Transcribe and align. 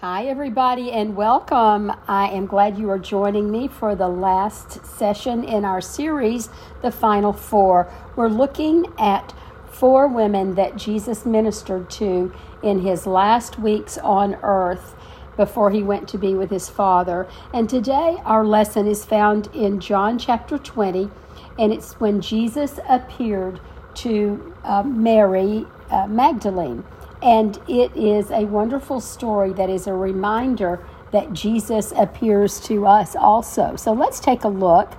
Hi, 0.00 0.28
everybody, 0.28 0.92
and 0.92 1.14
welcome. 1.14 1.92
I 2.08 2.28
am 2.28 2.46
glad 2.46 2.78
you 2.78 2.88
are 2.88 2.98
joining 2.98 3.50
me 3.50 3.68
for 3.68 3.94
the 3.94 4.08
last 4.08 4.82
session 4.82 5.44
in 5.44 5.62
our 5.66 5.82
series, 5.82 6.48
The 6.80 6.90
Final 6.90 7.34
Four. 7.34 7.92
We're 8.16 8.30
looking 8.30 8.86
at 8.98 9.34
four 9.70 10.08
women 10.08 10.54
that 10.54 10.76
Jesus 10.76 11.26
ministered 11.26 11.90
to 11.90 12.32
in 12.62 12.80
his 12.80 13.06
last 13.06 13.58
weeks 13.58 13.98
on 13.98 14.36
earth 14.36 14.94
before 15.36 15.70
he 15.70 15.82
went 15.82 16.08
to 16.08 16.16
be 16.16 16.32
with 16.32 16.48
his 16.48 16.70
Father. 16.70 17.28
And 17.52 17.68
today, 17.68 18.16
our 18.24 18.46
lesson 18.46 18.86
is 18.86 19.04
found 19.04 19.54
in 19.54 19.80
John 19.80 20.18
chapter 20.18 20.56
20, 20.56 21.10
and 21.58 21.74
it's 21.74 22.00
when 22.00 22.22
Jesus 22.22 22.80
appeared 22.88 23.60
to 23.96 24.54
uh, 24.64 24.82
Mary 24.82 25.66
uh, 25.90 26.06
Magdalene. 26.06 26.84
And 27.22 27.58
it 27.68 27.94
is 27.94 28.30
a 28.30 28.44
wonderful 28.44 29.00
story 29.00 29.52
that 29.52 29.68
is 29.68 29.86
a 29.86 29.94
reminder 29.94 30.84
that 31.12 31.32
Jesus 31.32 31.92
appears 31.96 32.60
to 32.60 32.86
us 32.86 33.14
also. 33.14 33.76
So 33.76 33.92
let's 33.92 34.20
take 34.20 34.44
a 34.44 34.48
look. 34.48 34.92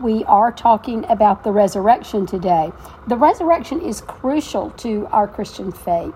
We 0.00 0.24
are 0.24 0.50
talking 0.50 1.04
about 1.08 1.44
the 1.44 1.52
resurrection 1.52 2.26
today. 2.26 2.72
The 3.06 3.16
resurrection 3.16 3.80
is 3.80 4.00
crucial 4.00 4.70
to 4.70 5.06
our 5.10 5.28
Christian 5.28 5.72
faith. 5.72 6.14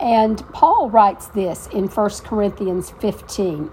And 0.00 0.46
Paul 0.52 0.90
writes 0.90 1.28
this 1.28 1.68
in 1.68 1.86
1 1.86 2.10
Corinthians 2.24 2.90
15. 2.90 3.70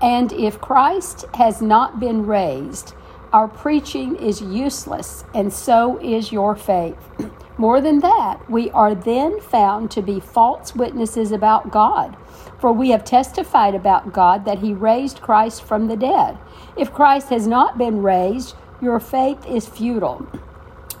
And 0.00 0.32
if 0.32 0.60
Christ 0.60 1.24
has 1.34 1.60
not 1.60 1.98
been 1.98 2.24
raised, 2.24 2.94
our 3.32 3.48
preaching 3.48 4.16
is 4.16 4.40
useless, 4.40 5.24
and 5.34 5.52
so 5.52 5.98
is 6.00 6.32
your 6.32 6.56
faith. 6.56 6.96
More 7.58 7.80
than 7.80 8.00
that, 8.00 8.48
we 8.48 8.70
are 8.70 8.94
then 8.94 9.40
found 9.40 9.90
to 9.90 10.02
be 10.02 10.20
false 10.20 10.74
witnesses 10.74 11.32
about 11.32 11.70
God. 11.70 12.16
For 12.60 12.72
we 12.72 12.90
have 12.90 13.04
testified 13.04 13.74
about 13.74 14.12
God 14.12 14.44
that 14.44 14.60
he 14.60 14.72
raised 14.72 15.20
Christ 15.20 15.62
from 15.62 15.88
the 15.88 15.96
dead. 15.96 16.38
If 16.76 16.92
Christ 16.92 17.28
has 17.28 17.46
not 17.46 17.76
been 17.76 18.02
raised, 18.02 18.54
your 18.80 19.00
faith 19.00 19.44
is 19.46 19.66
futile. 19.66 20.26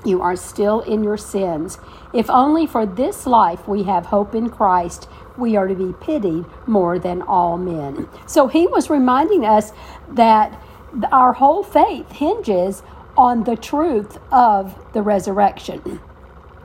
You 0.04 0.20
are 0.22 0.36
still 0.36 0.80
in 0.80 1.02
your 1.02 1.16
sins. 1.16 1.78
If 2.12 2.30
only 2.30 2.66
for 2.66 2.86
this 2.86 3.26
life 3.26 3.66
we 3.66 3.84
have 3.84 4.06
hope 4.06 4.34
in 4.34 4.50
Christ, 4.50 5.08
we 5.36 5.56
are 5.56 5.68
to 5.68 5.74
be 5.74 5.92
pitied 6.00 6.44
more 6.66 6.98
than 6.98 7.22
all 7.22 7.56
men. 7.56 8.08
So 8.26 8.48
he 8.48 8.66
was 8.66 8.90
reminding 8.90 9.44
us 9.44 9.72
that 10.10 10.60
our 11.12 11.32
whole 11.34 11.62
faith 11.62 12.10
hinges 12.12 12.82
on 13.16 13.44
the 13.44 13.56
truth 13.56 14.18
of 14.30 14.74
the 14.92 15.02
resurrection 15.02 16.00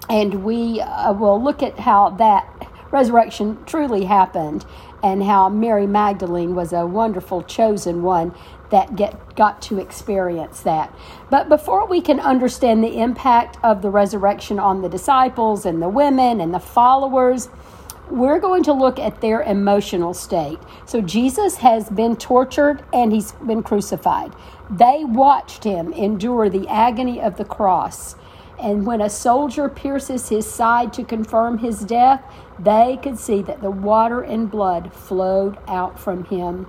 and 0.10 0.44
we 0.44 0.82
uh, 0.82 1.14
will 1.14 1.42
look 1.42 1.64
at 1.64 1.80
how 1.80 2.10
that 2.12 2.48
resurrection 2.92 3.58
truly 3.66 4.06
happened 4.06 4.66
and 5.02 5.24
how 5.24 5.50
Mary 5.50 5.88
Magdalene 5.88 6.56
was 6.56 6.72
a 6.72 6.86
wonderful 6.86 7.42
chosen 7.44 8.04
one 8.04 8.34
that 8.70 8.96
get 8.96 9.36
got 9.36 9.62
to 9.64 9.80
experience 9.80 10.62
that. 10.62 10.94
But 11.30 11.50
before 11.50 11.88
we 11.88 12.02
can 12.02 12.20
understand 12.20 12.84
the 12.84 13.00
impact 13.00 13.58
of 13.64 13.82
the 13.82 13.90
resurrection 13.90 14.60
on 14.60 14.82
the 14.82 14.90
disciples 14.90 15.66
and 15.66 15.82
the 15.82 15.90
women 15.90 16.40
and 16.40 16.54
the 16.54 16.60
followers, 16.60 17.50
we're 18.09 18.40
going 18.40 18.64
to 18.64 18.73
look 18.73 19.00
at 19.00 19.22
their 19.22 19.42
emotional 19.42 20.14
state. 20.14 20.59
So 20.86 21.02
Jesus 21.02 21.58
has 21.58 21.90
been 21.90 22.16
tortured 22.16 22.84
and 22.94 23.12
he's 23.12 23.32
been 23.34 23.64
crucified. 23.64 24.34
They 24.70 25.04
watched 25.06 25.64
him 25.64 25.94
endure 25.94 26.50
the 26.50 26.68
agony 26.68 27.22
of 27.22 27.38
the 27.38 27.46
cross. 27.46 28.16
And 28.59 28.86
when 28.86 29.02
a 29.02 29.09
soldier 29.09 29.68
pierces 29.68 30.30
his 30.30 30.50
side 30.50 30.94
to 30.94 31.04
confirm 31.04 31.58
his 31.58 31.81
death, 31.81 32.24
they 32.59 33.00
could 33.02 33.18
see 33.18 33.42
that 33.42 33.62
the 33.62 33.72
water 33.72 34.22
and 34.22 34.50
blood 34.50 34.94
flowed 34.94 35.58
out 35.68 36.00
from 36.00 36.26
him. 36.26 36.68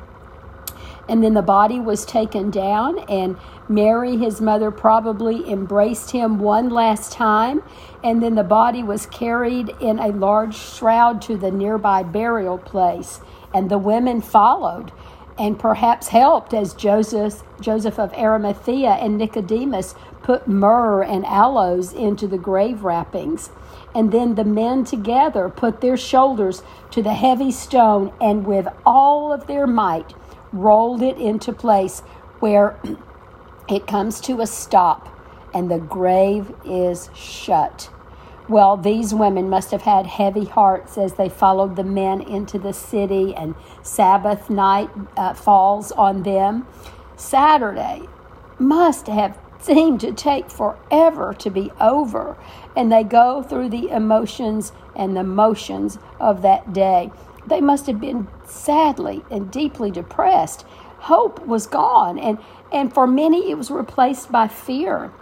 And 1.09 1.23
then 1.23 1.35
the 1.35 1.43
body 1.43 1.81
was 1.81 2.07
taken 2.07 2.51
down, 2.51 2.99
and 3.11 3.37
Mary, 3.69 4.17
his 4.17 4.41
mother, 4.41 4.71
probably 4.71 5.51
embraced 5.51 6.13
him 6.13 6.39
one 6.39 6.71
last 6.71 7.13
time. 7.13 7.63
And 8.03 8.23
then 8.23 8.35
the 8.35 8.45
body 8.45 8.83
was 8.83 9.07
carried 9.07 9.71
in 9.81 9.99
a 9.99 10.09
large 10.09 10.57
shroud 10.57 11.21
to 11.23 11.37
the 11.37 11.51
nearby 11.51 12.03
burial 12.03 12.59
place, 12.59 13.21
and 13.53 13.71
the 13.71 13.79
women 13.79 14.21
followed 14.21 14.93
and 15.39 15.59
perhaps 15.59 16.09
helped 16.09 16.55
as 16.55 16.75
Joseph, 16.75 17.43
Joseph 17.61 17.99
of 17.99 18.13
Arimathea 18.15 18.91
and 18.91 19.19
Nicodemus 19.19 19.95
put 20.23 20.47
myrrh 20.47 21.03
and 21.03 21.27
aloes 21.27 21.93
into 21.93 22.27
the 22.27 22.39
grave 22.39 22.85
wrappings. 22.85 23.51
And 23.95 24.13
then 24.13 24.37
the 24.37 24.45
men 24.45 24.85
together 24.85 25.49
put 25.49 25.81
their 25.81 25.97
shoulders 25.97 26.63
to 26.93 27.03
the 27.03 27.15
heavy 27.15 27.51
stone 27.51 28.13
and 28.21 28.47
with 28.47 28.69
all 28.87 29.33
of 29.33 29.47
their 29.47 29.67
might 29.67 30.15
rolled 30.55 31.03
it 31.03 31.19
into 31.19 31.53
place 31.53 32.01
where 32.41 32.79
it 33.69 33.87
comes 33.87 34.21
to 34.21 34.41
a 34.41 34.47
stop 34.47 35.09
and 35.53 35.71
the 35.71 35.79
grave 35.79 36.53
is 36.65 37.11
shut. 37.15 37.91
Well, 38.49 38.77
these 38.77 39.15
women 39.15 39.49
must 39.49 39.71
have 39.71 39.83
had 39.83 40.07
heavy 40.07 40.45
hearts 40.45 40.99
as 40.99 41.15
they 41.15 41.31
followed 41.31 41.77
the 41.77 41.85
men 41.85 42.21
into 42.21 42.59
the 42.59 42.75
city, 42.75 43.35
and 43.35 43.55
Sabbath 43.83 44.51
night 44.51 44.91
uh, 45.17 45.33
falls 45.33 45.93
on 45.93 46.25
them. 46.25 46.67
Saturday 47.17 48.03
must 48.59 49.07
have 49.07 49.39
seemed 49.61 50.01
to 50.01 50.13
take 50.13 50.51
forever 50.51 51.33
to 51.39 51.49
be 51.49 51.73
over, 51.81 52.37
and 52.77 52.93
they 52.93 53.03
go 53.03 53.43
through 53.43 53.71
the 53.71 53.89
emotions 53.89 54.73
and 54.95 55.17
the 55.17 55.25
motions 55.25 55.99
of 56.21 56.43
that 56.43 56.75
day. 56.75 57.11
They 57.47 57.61
must 57.61 57.87
have 57.87 58.01
been 58.01 58.29
sadly 58.47 59.25
and 59.31 59.51
deeply 59.51 59.91
depressed. 59.91 60.65
Hope 61.01 61.47
was 61.47 61.67
gone, 61.67 62.19
and, 62.19 62.39
and 62.73 62.93
for 62.93 63.07
many, 63.07 63.51
it 63.51 63.59
was 63.59 63.71
replaced 63.71 64.33
by 64.33 64.49
fear. 64.49 65.13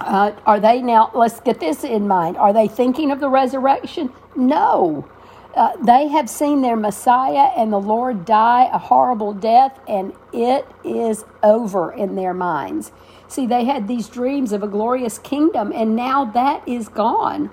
Uh, 0.00 0.32
are 0.46 0.58
they 0.58 0.82
now, 0.82 1.10
let's 1.14 1.40
get 1.40 1.60
this 1.60 1.84
in 1.84 2.08
mind, 2.08 2.36
are 2.36 2.52
they 2.52 2.66
thinking 2.66 3.10
of 3.10 3.20
the 3.20 3.28
resurrection? 3.28 4.12
No. 4.34 5.08
Uh, 5.54 5.76
they 5.76 6.08
have 6.08 6.28
seen 6.28 6.62
their 6.62 6.74
Messiah 6.74 7.50
and 7.56 7.72
the 7.72 7.78
Lord 7.78 8.24
die 8.24 8.68
a 8.72 8.78
horrible 8.78 9.32
death, 9.32 9.78
and 9.86 10.12
it 10.32 10.66
is 10.84 11.24
over 11.42 11.92
in 11.92 12.16
their 12.16 12.34
minds. 12.34 12.90
See, 13.28 13.46
they 13.46 13.64
had 13.64 13.86
these 13.86 14.08
dreams 14.08 14.52
of 14.52 14.62
a 14.62 14.68
glorious 14.68 15.18
kingdom, 15.18 15.72
and 15.72 15.94
now 15.94 16.24
that 16.24 16.66
is 16.66 16.88
gone. 16.88 17.50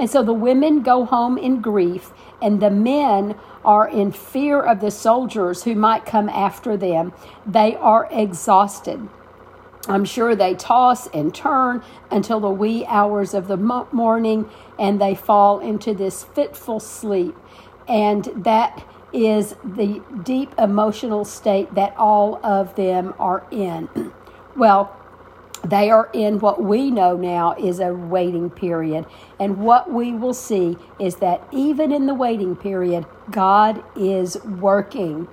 And 0.00 0.08
so 0.08 0.22
the 0.22 0.32
women 0.32 0.82
go 0.82 1.04
home 1.04 1.36
in 1.36 1.60
grief, 1.60 2.10
and 2.40 2.58
the 2.58 2.70
men 2.70 3.34
are 3.64 3.86
in 3.86 4.12
fear 4.12 4.58
of 4.58 4.80
the 4.80 4.90
soldiers 4.90 5.64
who 5.64 5.74
might 5.74 6.06
come 6.06 6.30
after 6.30 6.74
them. 6.74 7.12
They 7.44 7.76
are 7.76 8.08
exhausted. 8.10 9.10
I'm 9.88 10.06
sure 10.06 10.34
they 10.34 10.54
toss 10.54 11.06
and 11.08 11.34
turn 11.34 11.82
until 12.10 12.40
the 12.40 12.50
wee 12.50 12.86
hours 12.86 13.34
of 13.34 13.46
the 13.46 13.56
morning 13.56 14.48
and 14.78 15.00
they 15.00 15.14
fall 15.14 15.58
into 15.58 15.94
this 15.94 16.24
fitful 16.24 16.80
sleep. 16.80 17.36
And 17.88 18.24
that 18.36 18.86
is 19.12 19.54
the 19.64 20.02
deep 20.22 20.54
emotional 20.58 21.24
state 21.24 21.74
that 21.74 21.94
all 21.96 22.44
of 22.44 22.74
them 22.76 23.14
are 23.18 23.46
in. 23.50 23.88
well, 24.56 24.96
they 25.64 25.90
are 25.90 26.08
in 26.12 26.38
what 26.38 26.62
we 26.62 26.90
know 26.90 27.16
now 27.16 27.54
is 27.54 27.80
a 27.80 27.92
waiting 27.92 28.50
period. 28.50 29.06
And 29.38 29.58
what 29.58 29.92
we 29.92 30.12
will 30.12 30.34
see 30.34 30.76
is 30.98 31.16
that 31.16 31.46
even 31.52 31.92
in 31.92 32.06
the 32.06 32.14
waiting 32.14 32.56
period, 32.56 33.06
God 33.30 33.82
is 33.96 34.42
working. 34.44 35.28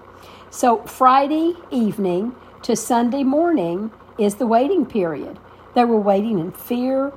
So, 0.50 0.84
Friday 0.84 1.56
evening 1.72 2.36
to 2.64 2.76
Sunday 2.76 3.24
morning, 3.24 3.92
is 4.18 4.36
the 4.36 4.48
waiting 4.48 4.86
period. 4.86 5.40
They 5.76 5.86
were 5.86 6.00
waiting 6.00 6.40
in 6.40 6.52
fear. 6.52 7.14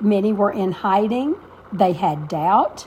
Many 0.00 0.32
were 0.32 0.52
in 0.52 0.72
hiding. 0.72 1.36
They 1.72 1.92
had 1.92 2.28
doubt. 2.28 2.86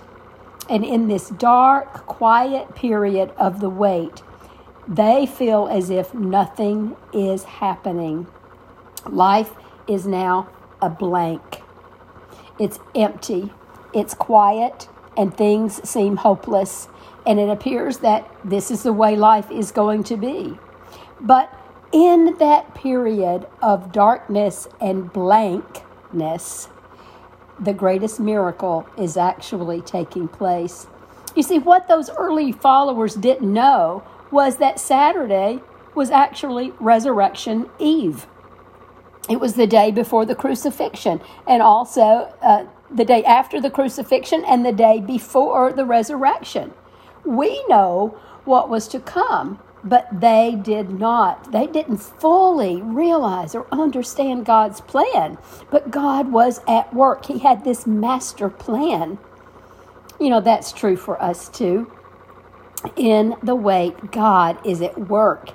And 0.69 0.85
in 0.85 1.07
this 1.07 1.29
dark, 1.29 2.05
quiet 2.05 2.73
period 2.73 3.31
of 3.37 3.59
the 3.59 3.69
wait, 3.69 4.23
they 4.87 5.25
feel 5.25 5.67
as 5.67 5.89
if 5.89 6.13
nothing 6.13 6.95
is 7.13 7.43
happening. 7.43 8.27
Life 9.09 9.51
is 9.87 10.07
now 10.07 10.49
a 10.81 10.89
blank. 10.89 11.61
It's 12.59 12.79
empty, 12.95 13.51
it's 13.93 14.13
quiet, 14.13 14.87
and 15.17 15.35
things 15.35 15.87
seem 15.87 16.17
hopeless. 16.17 16.87
And 17.25 17.39
it 17.39 17.49
appears 17.49 17.99
that 17.99 18.29
this 18.43 18.69
is 18.69 18.83
the 18.83 18.93
way 18.93 19.15
life 19.15 19.49
is 19.49 19.71
going 19.71 20.03
to 20.05 20.17
be. 20.17 20.57
But 21.19 21.53
in 21.91 22.35
that 22.39 22.73
period 22.75 23.47
of 23.61 23.91
darkness 23.91 24.67
and 24.81 25.11
blankness, 25.11 26.69
the 27.59 27.73
greatest 27.73 28.19
miracle 28.19 28.87
is 28.97 29.15
actually 29.15 29.81
taking 29.81 30.27
place. 30.27 30.87
You 31.35 31.43
see, 31.43 31.59
what 31.59 31.87
those 31.87 32.09
early 32.11 32.51
followers 32.51 33.15
didn't 33.15 33.51
know 33.51 34.03
was 34.31 34.57
that 34.57 34.79
Saturday 34.79 35.61
was 35.95 36.09
actually 36.09 36.73
Resurrection 36.79 37.69
Eve. 37.79 38.27
It 39.29 39.39
was 39.39 39.53
the 39.53 39.67
day 39.67 39.91
before 39.91 40.25
the 40.25 40.35
crucifixion, 40.35 41.21
and 41.47 41.61
also 41.61 42.33
uh, 42.41 42.65
the 42.91 43.05
day 43.05 43.23
after 43.23 43.61
the 43.61 43.69
crucifixion, 43.69 44.43
and 44.45 44.65
the 44.65 44.73
day 44.73 44.99
before 44.99 45.71
the 45.71 45.85
resurrection. 45.85 46.73
We 47.23 47.65
know 47.67 48.19
what 48.43 48.69
was 48.69 48.87
to 48.89 48.99
come, 48.99 49.59
but 49.83 50.07
they 50.11 50.59
did 50.61 50.89
not. 50.91 51.51
They 51.51 51.67
didn't 51.67 51.97
fully 51.97 52.81
realize 52.81 53.55
or 53.55 53.65
understand 53.71 54.45
God's 54.45 54.81
plan. 54.81 55.37
But 55.71 55.91
God 55.91 56.31
was 56.31 56.59
at 56.67 56.93
work, 56.93 57.25
He 57.25 57.39
had 57.39 57.63
this 57.63 57.87
master 57.87 58.49
plan. 58.49 59.19
You 60.19 60.29
know, 60.29 60.41
that's 60.41 60.71
true 60.71 60.97
for 60.97 61.21
us 61.21 61.49
too. 61.49 61.91
In 62.97 63.35
the 63.41 63.55
wait, 63.55 64.11
God 64.11 64.57
is 64.65 64.81
at 64.81 65.07
work. 65.09 65.51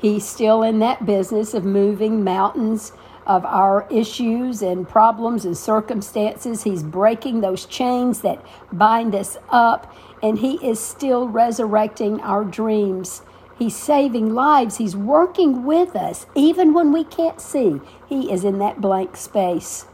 He's 0.00 0.26
still 0.26 0.62
in 0.62 0.78
that 0.78 1.04
business 1.04 1.54
of 1.54 1.64
moving 1.64 2.22
mountains 2.22 2.92
of 3.26 3.44
our 3.44 3.86
issues 3.90 4.62
and 4.62 4.88
problems 4.88 5.44
and 5.44 5.56
circumstances. 5.56 6.62
He's 6.62 6.82
breaking 6.82 7.40
those 7.40 7.66
chains 7.66 8.22
that 8.22 8.42
bind 8.72 9.14
us 9.14 9.36
up, 9.50 9.94
and 10.22 10.38
He 10.38 10.54
is 10.66 10.80
still 10.80 11.28
resurrecting 11.28 12.20
our 12.22 12.42
dreams. 12.42 13.22
He's 13.58 13.76
saving 13.76 14.34
lives. 14.34 14.76
He's 14.78 14.96
working 14.96 15.64
with 15.64 15.94
us, 15.94 16.26
even 16.34 16.72
when 16.72 16.92
we 16.92 17.04
can't 17.04 17.40
see. 17.40 17.80
He 18.08 18.32
is 18.32 18.44
in 18.44 18.58
that 18.60 18.80
blank 18.80 19.16
space. 19.16 19.86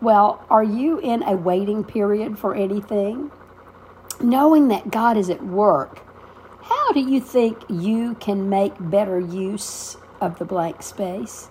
Well, 0.00 0.44
are 0.50 0.62
you 0.62 0.98
in 0.98 1.22
a 1.22 1.36
waiting 1.36 1.82
period 1.82 2.38
for 2.38 2.54
anything? 2.54 3.32
Knowing 4.20 4.68
that 4.68 4.90
God 4.90 5.16
is 5.16 5.30
at 5.30 5.42
work, 5.42 6.05
how 6.68 6.92
do 6.92 7.00
you 7.00 7.20
think 7.20 7.58
you 7.68 8.14
can 8.14 8.48
make 8.48 8.72
better 8.78 9.20
use 9.20 9.96
of 10.20 10.38
the 10.38 10.44
blank 10.44 10.82
space? 10.82 11.48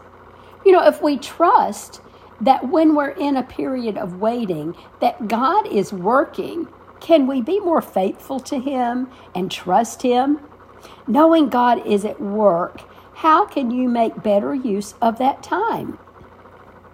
You 0.66 0.74
know, 0.74 0.86
if 0.86 1.02
we 1.02 1.18
trust 1.18 2.02
that 2.42 2.68
when 2.68 2.96
we're 2.96 3.10
in 3.10 3.38
a 3.38 3.44
period 3.44 3.98
of 3.98 4.20
waiting, 4.20 4.76
that 5.00 5.30
God 5.30 5.68
is 5.68 5.94
working, 5.94 6.68
can 7.00 7.28
we 7.28 7.42
be 7.42 7.62
more 7.62 7.82
faithful 7.82 8.42
to 8.42 8.60
Him 8.60 9.10
and 9.34 9.50
trust 9.50 10.02
Him? 10.02 10.42
Knowing 11.08 11.48
God 11.48 11.86
is 11.88 12.04
at 12.04 12.20
work, 12.20 12.82
how 13.14 13.46
can 13.46 13.72
you 13.72 13.88
make 13.88 14.22
better 14.22 14.54
use 14.54 14.96
of 15.02 15.18
that 15.20 15.42
time? 15.42 15.98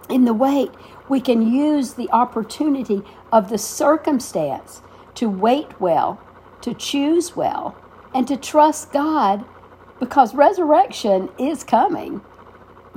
In 0.08 0.26
the 0.26 0.34
wait, 0.34 0.70
we 1.08 1.20
can 1.20 1.52
use 1.52 1.94
the 1.94 2.10
opportunity 2.12 3.02
of 3.32 3.48
the 3.48 3.58
circumstance 3.58 4.80
to 5.16 5.28
wait 5.28 5.80
well, 5.80 6.20
to 6.60 6.72
choose 6.72 7.34
well, 7.34 7.76
and 8.14 8.26
to 8.28 8.36
trust 8.36 8.92
God 8.92 9.44
because 10.00 10.34
resurrection 10.34 11.28
is 11.38 11.64
coming. 11.64 12.20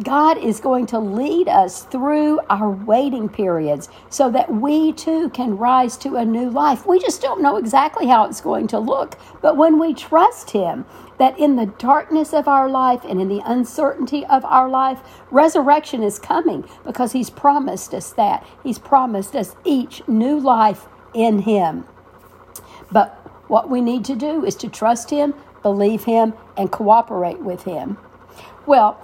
God 0.03 0.37
is 0.37 0.59
going 0.59 0.87
to 0.87 0.99
lead 0.99 1.47
us 1.47 1.83
through 1.83 2.41
our 2.49 2.69
waiting 2.69 3.29
periods 3.29 3.87
so 4.09 4.29
that 4.31 4.53
we 4.53 4.91
too 4.91 5.29
can 5.29 5.57
rise 5.57 5.95
to 5.97 6.17
a 6.17 6.25
new 6.25 6.49
life. 6.49 6.85
We 6.85 6.99
just 6.99 7.21
don't 7.21 7.41
know 7.41 7.55
exactly 7.55 8.07
how 8.07 8.25
it's 8.25 8.41
going 8.41 8.67
to 8.67 8.79
look, 8.79 9.17
but 9.41 9.55
when 9.55 9.79
we 9.79 9.93
trust 9.93 10.51
Him, 10.51 10.85
that 11.17 11.39
in 11.39 11.55
the 11.55 11.67
darkness 11.67 12.33
of 12.33 12.47
our 12.47 12.67
life 12.67 13.05
and 13.05 13.21
in 13.21 13.29
the 13.29 13.41
uncertainty 13.45 14.25
of 14.25 14.43
our 14.43 14.67
life, 14.67 14.99
resurrection 15.31 16.03
is 16.03 16.19
coming 16.19 16.67
because 16.83 17.13
He's 17.13 17.29
promised 17.29 17.93
us 17.93 18.11
that. 18.13 18.45
He's 18.63 18.79
promised 18.79 19.33
us 19.33 19.55
each 19.63 20.05
new 20.09 20.37
life 20.37 20.87
in 21.13 21.39
Him. 21.43 21.85
But 22.91 23.24
what 23.47 23.69
we 23.69 23.81
need 23.81 24.05
to 24.05 24.15
do 24.15 24.43
is 24.45 24.55
to 24.55 24.69
trust 24.69 25.09
Him, 25.09 25.33
believe 25.61 26.05
Him, 26.05 26.33
and 26.57 26.71
cooperate 26.71 27.41
with 27.41 27.63
Him. 27.63 27.97
Well, 28.65 28.99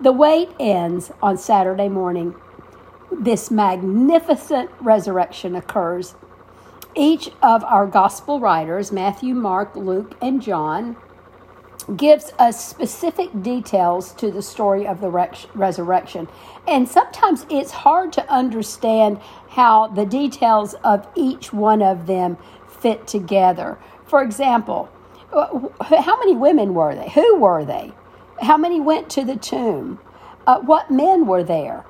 the 0.00 0.12
wait 0.12 0.50
ends 0.60 1.10
on 1.22 1.38
Saturday 1.38 1.88
morning. 1.88 2.34
This 3.10 3.50
magnificent 3.50 4.70
resurrection 4.80 5.56
occurs. 5.56 6.14
Each 6.94 7.30
of 7.42 7.64
our 7.64 7.86
gospel 7.86 8.40
writers, 8.40 8.92
Matthew, 8.92 9.34
Mark, 9.34 9.74
Luke, 9.74 10.16
and 10.20 10.42
John, 10.42 10.96
gives 11.96 12.32
us 12.38 12.62
specific 12.62 13.42
details 13.42 14.12
to 14.14 14.30
the 14.30 14.42
story 14.42 14.86
of 14.86 15.00
the 15.00 15.10
resurrection. 15.54 16.28
And 16.66 16.86
sometimes 16.86 17.46
it's 17.48 17.70
hard 17.70 18.12
to 18.14 18.30
understand 18.30 19.20
how 19.48 19.88
the 19.88 20.04
details 20.04 20.74
of 20.84 21.08
each 21.14 21.52
one 21.52 21.80
of 21.80 22.06
them 22.06 22.36
fit 22.80 23.06
together. 23.06 23.78
For 24.06 24.22
example, 24.22 24.88
how 25.32 26.18
many 26.18 26.34
women 26.34 26.74
were 26.74 26.94
they? 26.94 27.10
Who 27.10 27.36
were 27.36 27.64
they? 27.64 27.92
How 28.40 28.56
many 28.56 28.80
went 28.80 29.10
to 29.10 29.24
the 29.24 29.36
tomb? 29.36 30.00
Uh, 30.46 30.60
what 30.60 30.90
men 30.90 31.26
were 31.26 31.44
there? 31.44 31.84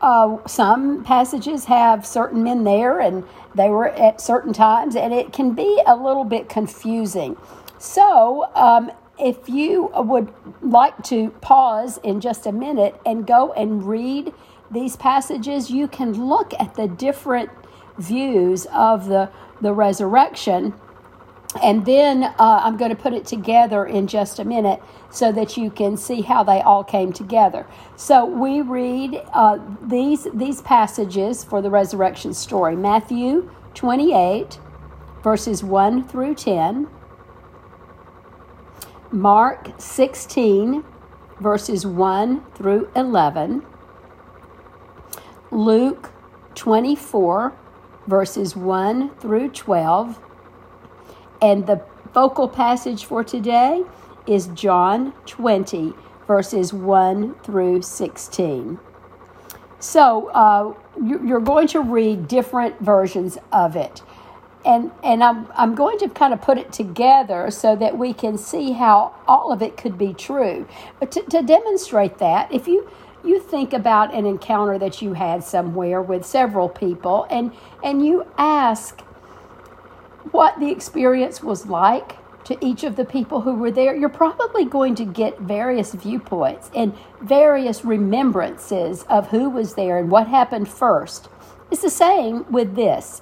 Uh, 0.00 0.36
some 0.46 1.02
passages 1.02 1.64
have 1.64 2.06
certain 2.06 2.42
men 2.42 2.64
there 2.64 3.00
and 3.00 3.24
they 3.54 3.70
were 3.70 3.88
at 3.88 4.20
certain 4.20 4.52
times, 4.52 4.94
and 4.94 5.14
it 5.14 5.32
can 5.32 5.52
be 5.54 5.80
a 5.86 5.96
little 5.96 6.24
bit 6.24 6.48
confusing. 6.48 7.36
So, 7.78 8.50
um, 8.54 8.92
if 9.18 9.48
you 9.48 9.90
would 9.94 10.30
like 10.60 11.02
to 11.04 11.30
pause 11.40 11.98
in 12.02 12.20
just 12.20 12.46
a 12.46 12.52
minute 12.52 13.00
and 13.06 13.26
go 13.26 13.54
and 13.54 13.84
read 13.84 14.34
these 14.70 14.96
passages, 14.96 15.70
you 15.70 15.88
can 15.88 16.12
look 16.12 16.52
at 16.60 16.74
the 16.74 16.86
different 16.86 17.48
views 17.98 18.66
of 18.72 19.06
the, 19.06 19.30
the 19.60 19.72
resurrection 19.72 20.74
and 21.62 21.86
then 21.86 22.24
uh, 22.24 22.34
I'm 22.38 22.76
going 22.76 22.90
to 22.90 22.96
put 22.96 23.12
it 23.12 23.24
together 23.24 23.84
in 23.86 24.06
just 24.06 24.38
a 24.38 24.44
minute 24.44 24.82
so 25.10 25.32
that 25.32 25.56
you 25.56 25.70
can 25.70 25.96
see 25.96 26.22
how 26.22 26.42
they 26.42 26.60
all 26.60 26.84
came 26.84 27.12
together. 27.12 27.66
So 27.96 28.24
we 28.24 28.60
read 28.60 29.22
uh, 29.32 29.58
these 29.82 30.26
these 30.34 30.60
passages 30.62 31.44
for 31.44 31.62
the 31.62 31.70
resurrection 31.70 32.34
story: 32.34 32.76
Matthew 32.76 33.50
28, 33.74 34.58
verses 35.22 35.62
1 35.62 36.08
through 36.08 36.34
10. 36.34 36.88
Mark 39.12 39.70
16, 39.78 40.84
verses 41.40 41.86
1 41.86 42.44
through 42.54 42.90
11. 42.96 43.64
Luke 45.52 46.10
24, 46.56 47.56
verses 48.06 48.56
1 48.56 49.16
through 49.16 49.50
12 49.50 50.20
and 51.42 51.66
the 51.66 51.82
focal 52.14 52.48
passage 52.48 53.04
for 53.04 53.22
today 53.22 53.84
is 54.26 54.46
John 54.48 55.12
20, 55.26 55.92
verses 56.26 56.72
1 56.72 57.34
through 57.40 57.82
16. 57.82 58.78
So 59.78 60.28
uh, 60.30 60.74
you're 61.04 61.40
going 61.40 61.68
to 61.68 61.80
read 61.80 62.26
different 62.26 62.80
versions 62.80 63.38
of 63.52 63.76
it. 63.76 64.02
And, 64.64 64.90
and 65.04 65.22
I'm, 65.22 65.46
I'm 65.54 65.76
going 65.76 65.98
to 65.98 66.08
kind 66.08 66.32
of 66.32 66.42
put 66.42 66.58
it 66.58 66.72
together 66.72 67.50
so 67.52 67.76
that 67.76 67.96
we 67.96 68.12
can 68.12 68.36
see 68.36 68.72
how 68.72 69.14
all 69.28 69.52
of 69.52 69.62
it 69.62 69.76
could 69.76 69.96
be 69.96 70.12
true. 70.12 70.66
But 70.98 71.12
to, 71.12 71.22
to 71.22 71.42
demonstrate 71.42 72.18
that, 72.18 72.50
if 72.52 72.66
you, 72.66 72.90
you 73.26 73.40
think 73.40 73.72
about 73.72 74.14
an 74.14 74.26
encounter 74.26 74.78
that 74.78 75.02
you 75.02 75.12
had 75.12 75.42
somewhere 75.42 76.00
with 76.00 76.24
several 76.24 76.68
people 76.68 77.26
and, 77.30 77.52
and 77.82 78.06
you 78.06 78.26
ask, 78.38 79.02
what 80.32 80.58
the 80.58 80.70
experience 80.70 81.42
was 81.42 81.66
like 81.66 82.16
to 82.44 82.56
each 82.64 82.84
of 82.84 82.96
the 82.96 83.04
people 83.04 83.40
who 83.40 83.54
were 83.54 83.70
there, 83.70 83.94
you're 83.94 84.08
probably 84.08 84.64
going 84.64 84.94
to 84.94 85.04
get 85.04 85.38
various 85.40 85.94
viewpoints 85.94 86.70
and 86.74 86.94
various 87.20 87.84
remembrances 87.84 89.02
of 89.04 89.28
who 89.30 89.50
was 89.50 89.74
there 89.74 89.98
and 89.98 90.10
what 90.10 90.28
happened 90.28 90.68
first. 90.68 91.28
It's 91.70 91.82
the 91.82 91.90
same 91.90 92.50
with 92.50 92.76
this. 92.76 93.20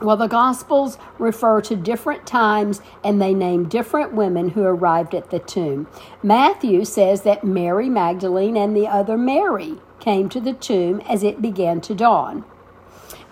Well, 0.00 0.18
the 0.18 0.26
Gospels 0.26 0.98
refer 1.18 1.62
to 1.62 1.74
different 1.74 2.26
times 2.26 2.82
and 3.02 3.20
they 3.20 3.32
name 3.32 3.68
different 3.68 4.12
women 4.12 4.50
who 4.50 4.62
arrived 4.62 5.14
at 5.14 5.30
the 5.30 5.38
tomb. 5.38 5.88
Matthew 6.22 6.84
says 6.84 7.22
that 7.22 7.44
Mary 7.44 7.88
Magdalene 7.88 8.58
and 8.58 8.76
the 8.76 8.86
other 8.86 9.16
Mary 9.16 9.78
came 9.98 10.28
to 10.28 10.40
the 10.40 10.52
tomb 10.52 11.00
as 11.08 11.22
it 11.22 11.40
began 11.40 11.80
to 11.80 11.94
dawn. 11.94 12.44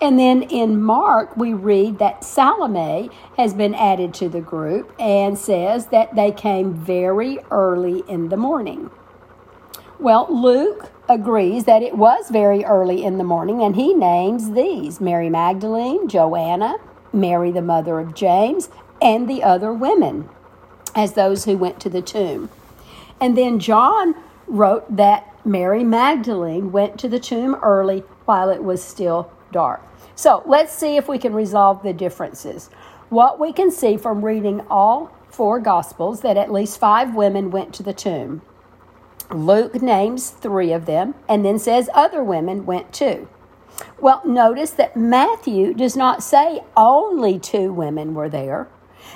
And 0.01 0.19
then 0.19 0.41
in 0.41 0.81
Mark, 0.81 1.37
we 1.37 1.53
read 1.53 1.99
that 1.99 2.23
Salome 2.23 3.09
has 3.37 3.53
been 3.53 3.75
added 3.75 4.13
to 4.15 4.27
the 4.27 4.41
group 4.41 4.93
and 4.99 5.37
says 5.37 5.87
that 5.87 6.15
they 6.15 6.31
came 6.31 6.73
very 6.73 7.39
early 7.51 8.03
in 8.07 8.29
the 8.29 8.37
morning. 8.37 8.89
Well, 9.99 10.27
Luke 10.29 10.91
agrees 11.07 11.65
that 11.65 11.83
it 11.83 11.97
was 11.97 12.29
very 12.29 12.63
early 12.65 13.03
in 13.03 13.17
the 13.17 13.23
morning, 13.23 13.61
and 13.61 13.75
he 13.75 13.93
names 13.93 14.51
these 14.51 14.99
Mary 14.99 15.29
Magdalene, 15.29 16.07
Joanna, 16.07 16.77
Mary, 17.13 17.51
the 17.51 17.61
mother 17.61 17.99
of 17.99 18.15
James, 18.15 18.69
and 19.01 19.29
the 19.29 19.43
other 19.43 19.73
women 19.73 20.29
as 20.95 21.13
those 21.13 21.45
who 21.45 21.57
went 21.57 21.79
to 21.81 21.89
the 21.89 22.01
tomb. 22.01 22.49
And 23.19 23.37
then 23.37 23.59
John 23.59 24.15
wrote 24.47 24.95
that 24.95 25.27
Mary 25.45 25.83
Magdalene 25.83 26.71
went 26.71 26.99
to 26.99 27.09
the 27.09 27.19
tomb 27.19 27.55
early 27.55 27.99
while 28.25 28.49
it 28.49 28.63
was 28.63 28.83
still 28.83 29.31
dark. 29.51 29.81
So 30.15 30.41
let's 30.45 30.73
see 30.73 30.97
if 30.97 31.07
we 31.07 31.17
can 31.17 31.33
resolve 31.33 31.83
the 31.83 31.93
differences. 31.93 32.69
What 33.09 33.39
we 33.39 33.53
can 33.53 33.69
see 33.71 33.97
from 33.97 34.23
reading 34.25 34.61
all 34.69 35.15
four 35.29 35.59
Gospels 35.59 36.21
that 36.21 36.37
at 36.37 36.51
least 36.51 36.79
five 36.79 37.13
women 37.13 37.51
went 37.51 37.73
to 37.75 37.83
the 37.83 37.93
tomb. 37.93 38.41
Luke 39.31 39.81
names 39.81 40.29
three 40.29 40.71
of 40.71 40.85
them 40.85 41.15
and 41.27 41.45
then 41.45 41.59
says 41.59 41.89
other 41.93 42.23
women 42.23 42.65
went 42.65 42.93
too. 42.93 43.27
Well, 43.99 44.21
notice 44.25 44.71
that 44.71 44.95
Matthew 44.95 45.73
does 45.73 45.97
not 45.97 46.23
say 46.23 46.61
only 46.77 47.39
two 47.39 47.73
women 47.73 48.13
were 48.13 48.29
there. 48.29 48.69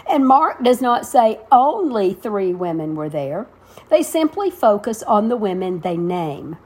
And 0.09 0.27
Mark 0.27 0.63
does 0.63 0.81
not 0.81 1.05
say 1.05 1.39
only 1.51 2.13
three 2.13 2.53
women 2.53 2.95
were 2.95 3.09
there. 3.09 3.47
They 3.89 4.03
simply 4.03 4.49
focus 4.49 5.03
on 5.03 5.29
the 5.29 5.37
women 5.37 5.79
they 5.79 5.97
name. 5.97 6.57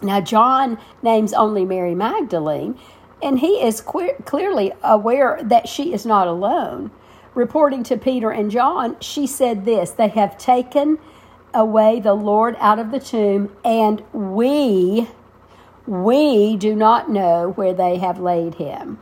Now, 0.00 0.20
John 0.20 0.78
names 1.02 1.32
only 1.32 1.64
Mary 1.64 1.94
Magdalene, 1.94 2.78
and 3.22 3.38
he 3.38 3.62
is 3.62 3.80
clearly 3.80 4.72
aware 4.82 5.38
that 5.42 5.68
she 5.68 5.92
is 5.92 6.04
not 6.04 6.26
alone. 6.26 6.90
Reporting 7.34 7.82
to 7.84 7.96
Peter 7.96 8.30
and 8.30 8.50
John, 8.50 8.96
she 9.00 9.26
said 9.26 9.64
this 9.64 9.92
They 9.92 10.08
have 10.08 10.36
taken 10.36 10.98
away 11.54 12.00
the 12.00 12.14
Lord 12.14 12.56
out 12.58 12.78
of 12.78 12.90
the 12.90 13.00
tomb, 13.00 13.54
and 13.64 14.02
we, 14.12 15.08
we 15.86 16.56
do 16.56 16.74
not 16.74 17.10
know 17.10 17.52
where 17.56 17.74
they 17.74 17.98
have 17.98 18.18
laid 18.18 18.54
him. 18.54 18.98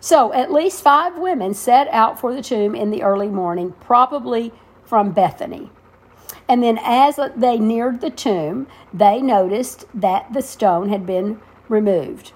So, 0.00 0.32
at 0.32 0.52
least 0.52 0.82
five 0.82 1.16
women 1.18 1.54
set 1.54 1.88
out 1.88 2.20
for 2.20 2.34
the 2.34 2.42
tomb 2.42 2.74
in 2.74 2.90
the 2.90 3.02
early 3.02 3.28
morning, 3.28 3.74
probably 3.80 4.52
from 4.84 5.12
Bethany. 5.12 5.70
And 6.48 6.62
then, 6.62 6.78
as 6.82 7.18
they 7.36 7.58
neared 7.58 8.00
the 8.00 8.10
tomb, 8.10 8.66
they 8.92 9.22
noticed 9.22 9.86
that 9.94 10.32
the 10.32 10.42
stone 10.42 10.90
had 10.90 11.06
been 11.06 11.40
removed. 11.68 12.32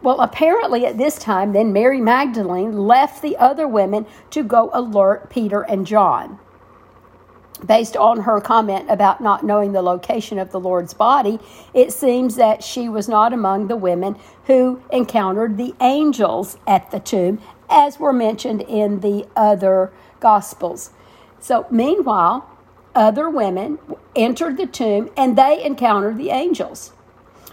Well, 0.00 0.20
apparently 0.20 0.86
at 0.86 0.96
this 0.96 1.18
time, 1.18 1.52
then 1.52 1.72
Mary 1.72 2.00
Magdalene 2.00 2.86
left 2.86 3.20
the 3.20 3.36
other 3.36 3.66
women 3.66 4.06
to 4.30 4.44
go 4.44 4.70
alert 4.72 5.28
Peter 5.28 5.62
and 5.62 5.86
John. 5.86 6.38
Based 7.66 7.96
on 7.96 8.20
her 8.20 8.40
comment 8.40 8.86
about 8.88 9.20
not 9.20 9.44
knowing 9.44 9.72
the 9.72 9.82
location 9.82 10.38
of 10.38 10.52
the 10.52 10.60
Lord's 10.60 10.94
body, 10.94 11.38
it 11.74 11.92
seems 11.92 12.36
that 12.36 12.62
she 12.62 12.88
was 12.88 13.08
not 13.08 13.32
among 13.32 13.66
the 13.66 13.76
women 13.76 14.16
who 14.46 14.82
encountered 14.92 15.56
the 15.56 15.74
angels 15.80 16.56
at 16.66 16.90
the 16.90 17.00
tomb, 17.00 17.40
as 17.68 17.98
were 17.98 18.12
mentioned 18.12 18.62
in 18.62 19.00
the 19.00 19.26
other 19.34 19.92
Gospels. 20.20 20.90
So, 21.40 21.66
meanwhile, 21.70 22.48
other 22.94 23.30
women 23.30 23.78
entered 24.16 24.56
the 24.56 24.66
tomb 24.66 25.10
and 25.16 25.36
they 25.36 25.62
encountered 25.62 26.18
the 26.18 26.30
angels. 26.30 26.92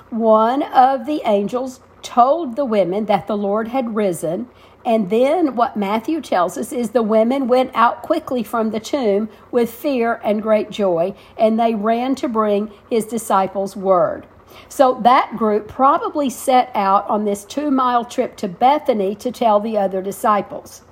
One 0.10 0.64
of 0.64 1.06
the 1.06 1.22
angels 1.26 1.80
told 2.02 2.56
the 2.56 2.66
women 2.66 3.06
that 3.06 3.28
the 3.28 3.38
Lord 3.38 3.70
had 3.70 3.96
risen. 3.96 4.48
And 4.86 5.10
then 5.10 5.56
what 5.56 5.76
Matthew 5.76 6.22
tells 6.22 6.58
us 6.58 6.72
is 6.72 6.92
the 6.92 7.02
women 7.02 7.48
went 7.48 7.72
out 7.74 8.04
quickly 8.04 8.44
from 8.44 8.70
the 8.70 8.80
tomb 8.80 9.30
with 9.50 9.74
fear 9.74 10.22
and 10.24 10.44
great 10.44 10.70
joy, 10.70 11.16
and 11.38 11.60
they 11.60 11.74
ran 11.74 12.14
to 12.16 12.30
bring 12.30 12.72
his 12.90 13.06
disciples 13.06 13.76
word. 13.76 14.28
So 14.70 15.00
that 15.02 15.36
group 15.36 15.68
probably 15.68 16.30
set 16.30 16.70
out 16.76 17.10
on 17.10 17.26
this 17.26 17.44
two 17.46 17.72
mile 17.72 18.06
trip 18.06 18.38
to 18.38 18.48
Bethany 18.48 19.16
to 19.16 19.32
tell 19.32 19.60
the 19.60 19.78
other 19.78 20.04
disciples. 20.04 20.84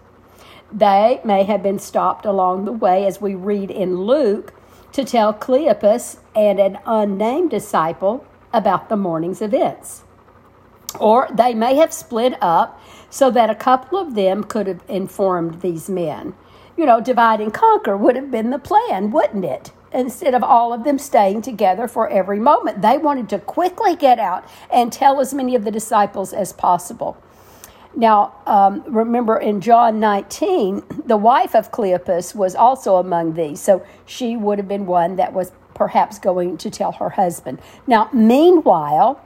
They 0.71 1.21
may 1.23 1.43
have 1.43 1.61
been 1.61 1.77
stopped 1.77 2.25
along 2.25 2.65
the 2.65 2.71
way, 2.71 3.05
as 3.05 3.21
we 3.21 3.35
read 3.35 3.69
in 3.69 4.01
Luke, 4.01 4.53
to 4.93 5.05
tell 5.05 5.33
Cleopas 5.33 6.17
and 6.35 6.59
an 6.59 6.79
unnamed 6.87 7.51
disciple 7.51 8.25
about 8.51 8.89
the 8.89 8.97
morning's 8.97 9.41
events. 9.41 10.03
Or 10.99 11.27
they 11.31 11.53
may 11.53 11.75
have 11.75 11.93
split 11.93 12.35
up 12.41 12.79
so 13.13 13.29
that 13.29 13.47
a 13.47 13.53
couple 13.53 13.99
of 13.99 14.15
them 14.15 14.43
could 14.43 14.65
have 14.65 14.81
informed 14.87 15.61
these 15.61 15.87
men. 15.87 16.33
You 16.75 16.87
know, 16.87 16.99
divide 16.99 17.41
and 17.41 17.53
conquer 17.53 17.95
would 17.95 18.15
have 18.15 18.31
been 18.31 18.49
the 18.49 18.57
plan, 18.57 19.11
wouldn't 19.11 19.45
it? 19.45 19.71
Instead 19.93 20.33
of 20.33 20.41
all 20.41 20.73
of 20.73 20.83
them 20.83 20.97
staying 20.97 21.43
together 21.43 21.87
for 21.87 22.09
every 22.09 22.39
moment, 22.39 22.81
they 22.81 22.97
wanted 22.97 23.29
to 23.29 23.37
quickly 23.37 23.95
get 23.95 24.17
out 24.17 24.43
and 24.73 24.91
tell 24.91 25.19
as 25.19 25.31
many 25.31 25.53
of 25.53 25.63
the 25.63 25.69
disciples 25.69 26.33
as 26.33 26.53
possible. 26.53 27.15
Now, 27.95 28.33
um, 28.47 28.83
remember 28.87 29.37
in 29.37 29.61
John 29.61 29.99
19, 29.99 30.81
the 31.05 31.15
wife 31.15 31.53
of 31.53 31.71
Cleopas 31.71 32.33
was 32.33 32.55
also 32.55 32.95
among 32.95 33.35
these, 33.35 33.61
so 33.61 33.85
she 34.07 34.35
would 34.35 34.57
have 34.57 34.67
been 34.67 34.87
one 34.87 35.17
that 35.17 35.33
was 35.33 35.51
perhaps 35.75 36.17
going 36.17 36.57
to 36.57 36.71
tell 36.71 36.93
her 36.93 37.11
husband. 37.11 37.61
Now, 37.85 38.09
meanwhile, 38.11 39.23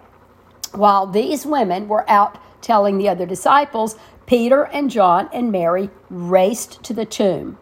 while 0.73 1.07
these 1.07 1.45
women 1.45 1.87
were 1.87 2.03
out 2.09 2.37
telling 2.61 2.97
the 2.97 3.09
other 3.09 3.25
disciples, 3.25 3.95
Peter 4.25 4.65
and 4.65 4.89
John 4.89 5.29
and 5.33 5.51
Mary 5.51 5.89
raced 6.09 6.83
to 6.83 6.93
the 6.93 7.05
tomb. 7.05 7.57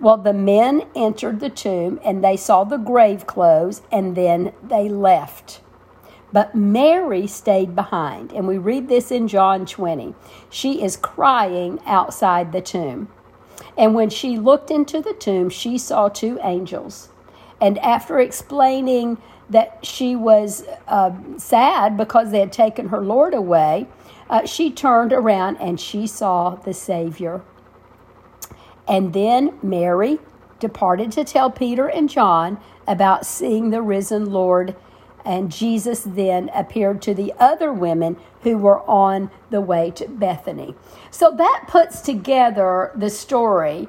Well, 0.00 0.16
the 0.16 0.32
men 0.32 0.82
entered 0.94 1.40
the 1.40 1.50
tomb 1.50 2.00
and 2.04 2.22
they 2.22 2.36
saw 2.36 2.64
the 2.64 2.76
grave 2.76 3.26
clothes 3.26 3.82
and 3.92 4.16
then 4.16 4.52
they 4.62 4.88
left. 4.88 5.60
But 6.32 6.52
Mary 6.52 7.28
stayed 7.28 7.76
behind, 7.76 8.32
and 8.32 8.48
we 8.48 8.58
read 8.58 8.88
this 8.88 9.12
in 9.12 9.28
John 9.28 9.66
20. 9.66 10.16
She 10.50 10.82
is 10.82 10.96
crying 10.96 11.78
outside 11.86 12.50
the 12.50 12.60
tomb. 12.60 13.08
And 13.78 13.94
when 13.94 14.10
she 14.10 14.36
looked 14.36 14.68
into 14.68 15.00
the 15.00 15.12
tomb, 15.12 15.48
she 15.48 15.78
saw 15.78 16.08
two 16.08 16.40
angels. 16.42 17.10
And 17.60 17.78
after 17.78 18.18
explaining 18.18 19.18
that 19.48 19.78
she 19.86 20.16
was 20.16 20.64
uh, 20.88 21.12
sad 21.36 21.96
because 21.96 22.32
they 22.32 22.40
had 22.40 22.52
taken 22.52 22.88
her 22.88 23.00
Lord 23.00 23.32
away, 23.32 23.86
uh, 24.34 24.44
she 24.44 24.68
turned 24.68 25.12
around 25.12 25.56
and 25.58 25.78
she 25.78 26.08
saw 26.08 26.56
the 26.56 26.74
Savior. 26.74 27.40
And 28.88 29.12
then 29.12 29.56
Mary 29.62 30.18
departed 30.58 31.12
to 31.12 31.22
tell 31.22 31.52
Peter 31.52 31.86
and 31.86 32.10
John 32.10 32.60
about 32.88 33.24
seeing 33.24 33.70
the 33.70 33.80
risen 33.80 34.32
Lord. 34.32 34.74
And 35.24 35.52
Jesus 35.52 36.02
then 36.02 36.50
appeared 36.52 37.00
to 37.02 37.14
the 37.14 37.32
other 37.38 37.72
women 37.72 38.16
who 38.42 38.58
were 38.58 38.82
on 38.90 39.30
the 39.50 39.60
way 39.60 39.92
to 39.92 40.08
Bethany. 40.08 40.74
So 41.12 41.30
that 41.30 41.66
puts 41.68 42.00
together 42.00 42.90
the 42.96 43.10
story 43.10 43.86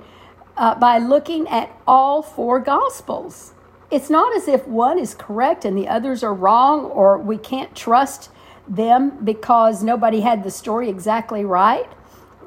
uh, 0.55 0.75
by 0.75 0.99
looking 0.99 1.47
at 1.47 1.75
all 1.87 2.21
four 2.21 2.59
Gospels 2.59 3.55
it's 3.91 4.09
not 4.09 4.35
as 4.35 4.47
if 4.47 4.67
one 4.67 4.97
is 4.97 5.13
correct 5.13 5.63
and 5.63 5.77
the 5.77 5.87
others 5.87 6.23
are 6.23 6.33
wrong 6.33 6.85
or 6.85 7.17
we 7.17 7.37
can't 7.37 7.75
trust 7.75 8.29
them 8.67 9.23
because 9.23 9.83
nobody 9.83 10.21
had 10.21 10.43
the 10.43 10.51
story 10.51 10.89
exactly 10.89 11.45
right. 11.45 11.89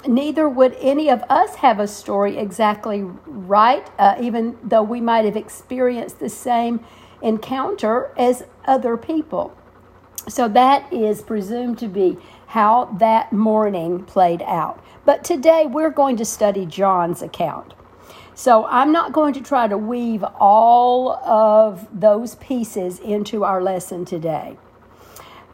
Neither 0.06 0.48
would 0.48 0.76
any 0.80 1.10
of 1.10 1.22
us 1.28 1.56
have 1.56 1.80
a 1.80 1.88
story 1.88 2.38
exactly 2.38 3.02
right, 3.26 3.88
uh, 3.98 4.16
even 4.20 4.56
though 4.62 4.82
we 4.82 5.00
might 5.00 5.24
have 5.24 5.36
experienced 5.36 6.20
the 6.20 6.28
same 6.28 6.84
encounter 7.20 8.12
as 8.16 8.44
other 8.64 8.96
people. 8.96 9.56
So 10.28 10.46
that 10.48 10.92
is 10.92 11.22
presumed 11.22 11.78
to 11.78 11.88
be 11.88 12.18
how 12.48 12.86
that 12.98 13.32
morning 13.32 14.04
played 14.04 14.42
out. 14.42 14.82
But 15.04 15.24
today 15.24 15.66
we're 15.66 15.90
going 15.90 16.16
to 16.18 16.24
study 16.24 16.66
John's 16.66 17.22
account. 17.22 17.74
So 18.34 18.66
I'm 18.66 18.92
not 18.92 19.12
going 19.12 19.34
to 19.34 19.40
try 19.40 19.66
to 19.66 19.76
weave 19.76 20.22
all 20.38 21.14
of 21.24 21.88
those 21.92 22.36
pieces 22.36 23.00
into 23.00 23.42
our 23.42 23.60
lesson 23.60 24.04
today. 24.04 24.58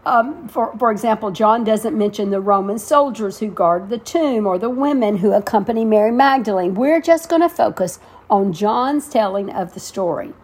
Um, 0.06 0.48
for, 0.48 0.76
for 0.78 0.90
example, 0.90 1.30
John 1.30 1.64
doesn't 1.64 1.96
mention 1.96 2.30
the 2.30 2.40
Roman 2.40 2.78
soldiers 2.78 3.38
who 3.38 3.48
guard 3.48 3.88
the 3.88 3.98
tomb 3.98 4.46
or 4.46 4.58
the 4.58 4.68
women 4.68 5.18
who 5.18 5.32
accompany 5.32 5.84
Mary 5.84 6.12
Magdalene. 6.12 6.74
We're 6.74 7.00
just 7.00 7.28
going 7.28 7.42
to 7.42 7.48
focus 7.48 7.98
on 8.28 8.52
John's 8.52 9.08
telling 9.08 9.50
of 9.50 9.72
the 9.74 9.80
story. 9.80 10.34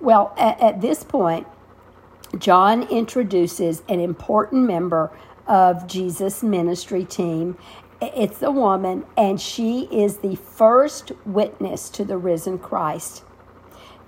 Well, 0.00 0.34
at, 0.38 0.60
at 0.60 0.80
this 0.80 1.02
point, 1.02 1.46
John 2.38 2.84
introduces 2.84 3.82
an 3.88 4.00
important 4.00 4.66
member 4.66 5.10
of 5.46 5.86
Jesus' 5.86 6.42
ministry 6.42 7.04
team, 7.04 7.56
it's 8.00 8.38
the 8.38 8.50
woman, 8.50 9.04
and 9.16 9.40
she 9.40 9.88
is 9.90 10.18
the 10.18 10.36
first 10.36 11.12
witness 11.24 11.88
to 11.90 12.04
the 12.04 12.18
risen 12.18 12.58
Christ. 12.58 13.22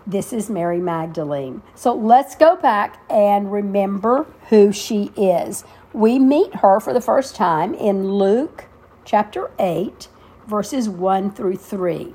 This 0.09 0.33
is 0.33 0.49
Mary 0.49 0.79
Magdalene. 0.79 1.61
So 1.75 1.93
let's 1.93 2.35
go 2.35 2.57
back 2.57 2.99
and 3.11 3.53
remember 3.53 4.25
who 4.49 4.73
she 4.73 5.13
is. 5.19 5.65
We 5.93 6.19
meet 6.19 6.55
her 6.55 6.81
for 6.81 6.95
the 6.95 7.01
first 7.03 7.37
time 7.37 7.75
in 7.75 8.15
Luke 8.15 8.65
chapter 9.05 9.51
8, 9.59 10.09
verses 10.47 10.89
1 10.89 11.33
through 11.33 11.57
3. 11.57 12.15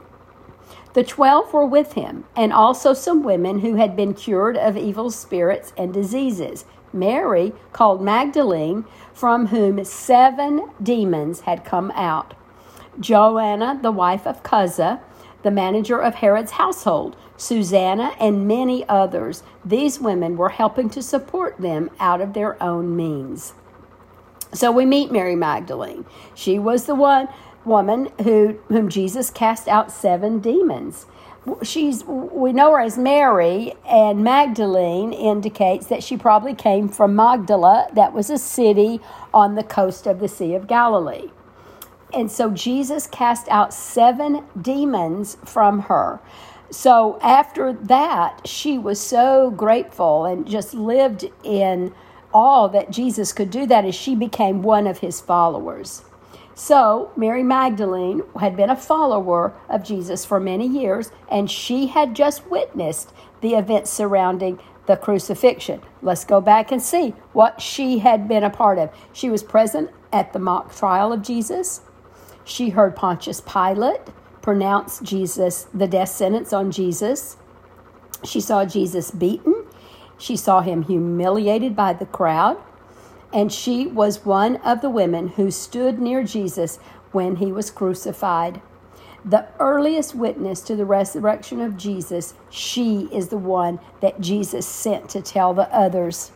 The 0.95 1.03
twelve 1.03 1.53
were 1.53 1.67
with 1.67 1.93
him, 1.93 2.23
and 2.35 2.51
also 2.51 2.95
some 2.95 3.21
women 3.21 3.59
who 3.59 3.75
had 3.75 3.95
been 3.95 4.15
cured 4.15 4.57
of 4.57 4.75
evil 4.75 5.11
spirits 5.11 5.71
and 5.77 5.93
diseases. 5.93 6.65
Mary, 6.91 7.53
called 7.73 8.01
Magdalene, 8.01 8.85
from 9.13 9.47
whom 9.47 9.83
seven 9.85 10.71
demons 10.81 11.41
had 11.41 11.63
come 11.63 11.91
out. 11.91 12.33
Joanna, 12.99 13.77
the 13.83 13.91
wife 13.91 14.25
of 14.25 14.41
Chuza, 14.41 14.99
the 15.43 15.51
manager 15.51 15.99
of 15.99 16.15
Herod's 16.15 16.53
household, 16.53 17.15
Susanna, 17.37 18.15
and 18.19 18.47
many 18.47 18.87
others. 18.87 19.43
These 19.65 19.99
women 19.99 20.37
were 20.37 20.49
helping 20.49 20.89
to 20.91 21.01
support 21.01 21.57
them 21.57 21.89
out 21.99 22.21
of 22.21 22.33
their 22.33 22.61
own 22.61 22.95
means. 22.95 23.53
So 24.53 24.71
we 24.71 24.85
meet 24.85 25.11
Mary 25.11 25.35
Magdalene. 25.35 26.05
She 26.35 26.59
was 26.59 26.85
the 26.85 26.95
one 26.95 27.27
woman 27.65 28.09
who 28.21 28.59
whom 28.67 28.89
Jesus 28.89 29.29
cast 29.29 29.67
out 29.67 29.91
seven 29.91 30.39
demons 30.39 31.05
she's 31.61 32.03
we 32.05 32.53
know 32.53 32.71
her 32.71 32.79
as 32.79 32.97
Mary, 32.97 33.73
and 33.85 34.23
Magdalene 34.23 35.11
indicates 35.11 35.87
that 35.87 36.03
she 36.03 36.17
probably 36.17 36.55
came 36.55 36.87
from 36.87 37.15
Magdala, 37.15 37.89
that 37.93 38.13
was 38.13 38.29
a 38.29 38.37
city 38.37 39.01
on 39.33 39.55
the 39.55 39.63
coast 39.63 40.07
of 40.07 40.19
the 40.19 40.27
Sea 40.27 40.55
of 40.55 40.67
Galilee. 40.67 41.29
and 42.13 42.31
so 42.31 42.51
Jesus 42.51 43.07
cast 43.07 43.49
out 43.49 43.73
seven 43.73 44.43
demons 44.59 45.37
from 45.43 45.81
her. 45.81 46.19
So 46.73 47.19
after 47.21 47.71
that, 47.71 48.47
she 48.47 48.79
was 48.79 48.99
so 48.99 49.51
grateful 49.51 50.25
and 50.25 50.47
just 50.47 50.73
lived 50.73 51.29
in 51.43 51.93
awe 52.33 52.67
that 52.69 52.89
Jesus 52.89 53.31
could 53.31 53.51
do 53.51 53.67
that 53.67 53.85
as 53.85 53.93
she 53.93 54.15
became 54.15 54.63
one 54.63 54.87
of 54.87 54.97
his 54.97 55.21
followers. 55.21 56.03
So, 56.55 57.11
Mary 57.15 57.43
Magdalene 57.43 58.23
had 58.39 58.57
been 58.57 58.71
a 58.71 58.75
follower 58.75 59.53
of 59.69 59.83
Jesus 59.83 60.25
for 60.25 60.39
many 60.39 60.67
years, 60.67 61.11
and 61.29 61.49
she 61.49 61.87
had 61.87 62.15
just 62.15 62.49
witnessed 62.49 63.13
the 63.41 63.53
events 63.53 63.91
surrounding 63.91 64.59
the 64.87 64.97
crucifixion. 64.97 65.81
Let's 66.01 66.25
go 66.25 66.41
back 66.41 66.71
and 66.71 66.81
see 66.81 67.09
what 67.33 67.61
she 67.61 67.99
had 67.99 68.27
been 68.27 68.43
a 68.43 68.49
part 68.49 68.79
of. 68.79 68.91
She 69.13 69.29
was 69.29 69.43
present 69.43 69.91
at 70.11 70.33
the 70.33 70.39
mock 70.39 70.75
trial 70.75 71.13
of 71.13 71.21
Jesus. 71.21 71.81
She 72.43 72.69
heard 72.69 72.95
Pontius 72.95 73.41
Pilate 73.41 74.01
pronounce 74.43 74.99
Jesus 74.99 75.67
the 75.73 75.87
death 75.87 76.09
sentence 76.09 76.53
on 76.53 76.69
Jesus. 76.69 77.37
She 78.23 78.39
saw 78.39 78.63
Jesus 78.63 79.09
beaten. 79.09 79.65
She 80.19 80.35
saw 80.35 80.61
him 80.61 80.83
humiliated 80.83 81.75
by 81.75 81.93
the 81.93 82.05
crowd 82.05 82.61
and 83.33 83.51
she 83.51 83.87
was 83.87 84.23
one 84.23 84.57
of 84.57 84.81
the 84.81 84.89
women 84.89 85.29
who 85.29 85.49
stood 85.49 85.99
near 85.99 86.23
Jesus 86.23 86.77
when 87.11 87.37
he 87.37 87.51
was 87.51 87.71
crucified. 87.71 88.61
The 89.25 89.47
earliest 89.59 90.13
witness 90.13 90.61
to 90.61 90.75
the 90.75 90.85
resurrection 90.85 91.59
of 91.59 91.75
Jesus, 91.75 92.35
she 92.49 93.09
is 93.11 93.29
the 93.29 93.37
one 93.37 93.79
that 94.01 94.21
Jesus 94.21 94.67
sent 94.67 95.09
to 95.09 95.21
tell 95.21 95.53
the 95.53 95.73
others. 95.73 96.31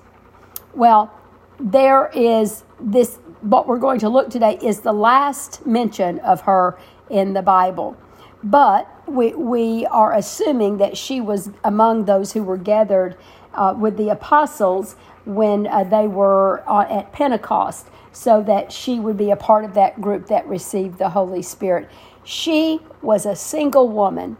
Well, 0.73 1.13
there 1.59 2.09
is 2.15 2.63
this, 2.79 3.17
what 3.41 3.67
we're 3.67 3.77
going 3.77 3.99
to 3.99 4.09
look 4.09 4.29
today 4.29 4.57
is 4.61 4.81
the 4.81 4.93
last 4.93 5.65
mention 5.65 6.19
of 6.19 6.41
her 6.41 6.79
in 7.09 7.33
the 7.33 7.41
Bible. 7.41 7.97
But 8.43 8.87
we, 9.07 9.33
we 9.33 9.85
are 9.87 10.13
assuming 10.13 10.77
that 10.77 10.97
she 10.97 11.19
was 11.21 11.49
among 11.63 12.05
those 12.05 12.33
who 12.33 12.43
were 12.43 12.57
gathered 12.57 13.17
uh, 13.53 13.75
with 13.77 13.97
the 13.97 14.09
apostles 14.09 14.95
when 15.25 15.67
uh, 15.67 15.83
they 15.83 16.07
were 16.07 16.63
uh, 16.69 16.85
at 16.89 17.11
Pentecost, 17.11 17.87
so 18.11 18.41
that 18.43 18.71
she 18.71 18.99
would 18.99 19.17
be 19.17 19.31
a 19.31 19.35
part 19.35 19.65
of 19.65 19.73
that 19.73 19.99
group 19.99 20.27
that 20.27 20.47
received 20.47 20.97
the 20.97 21.09
Holy 21.09 21.41
Spirit. 21.41 21.89
She 22.23 22.79
was 23.01 23.25
a 23.25 23.35
single 23.35 23.89
woman. 23.89 24.37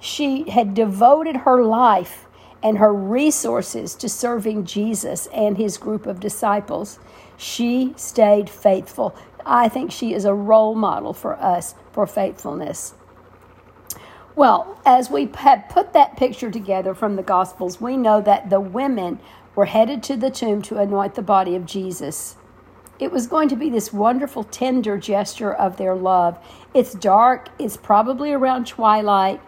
She 0.00 0.48
had 0.50 0.74
devoted 0.74 1.38
her 1.38 1.62
life 1.64 2.26
and 2.62 2.78
her 2.78 2.92
resources 2.92 3.94
to 3.96 4.08
serving 4.08 4.64
Jesus 4.64 5.26
and 5.28 5.56
his 5.56 5.78
group 5.78 6.06
of 6.06 6.20
disciples. 6.20 6.98
She 7.36 7.92
stayed 7.96 8.48
faithful. 8.48 9.16
I 9.44 9.68
think 9.68 9.90
she 9.90 10.14
is 10.14 10.24
a 10.24 10.34
role 10.34 10.74
model 10.74 11.12
for 11.12 11.34
us 11.34 11.74
for 11.92 12.06
faithfulness. 12.06 12.94
Well, 14.34 14.80
as 14.86 15.10
we 15.10 15.30
have 15.38 15.68
put 15.68 15.92
that 15.92 16.16
picture 16.16 16.50
together 16.50 16.94
from 16.94 17.16
the 17.16 17.22
Gospels, 17.22 17.80
we 17.80 17.96
know 17.96 18.20
that 18.22 18.48
the 18.48 18.60
women 18.60 19.20
were 19.54 19.66
headed 19.66 20.02
to 20.04 20.16
the 20.16 20.30
tomb 20.30 20.62
to 20.62 20.78
anoint 20.78 21.14
the 21.14 21.22
body 21.22 21.54
of 21.54 21.66
Jesus. 21.66 22.36
It 22.98 23.12
was 23.12 23.26
going 23.26 23.48
to 23.50 23.56
be 23.56 23.68
this 23.68 23.92
wonderful, 23.92 24.44
tender 24.44 24.96
gesture 24.96 25.52
of 25.52 25.76
their 25.76 25.94
love. 25.94 26.38
It's 26.72 26.94
dark, 26.94 27.48
it's 27.58 27.76
probably 27.76 28.32
around 28.32 28.66
twilight. 28.66 29.40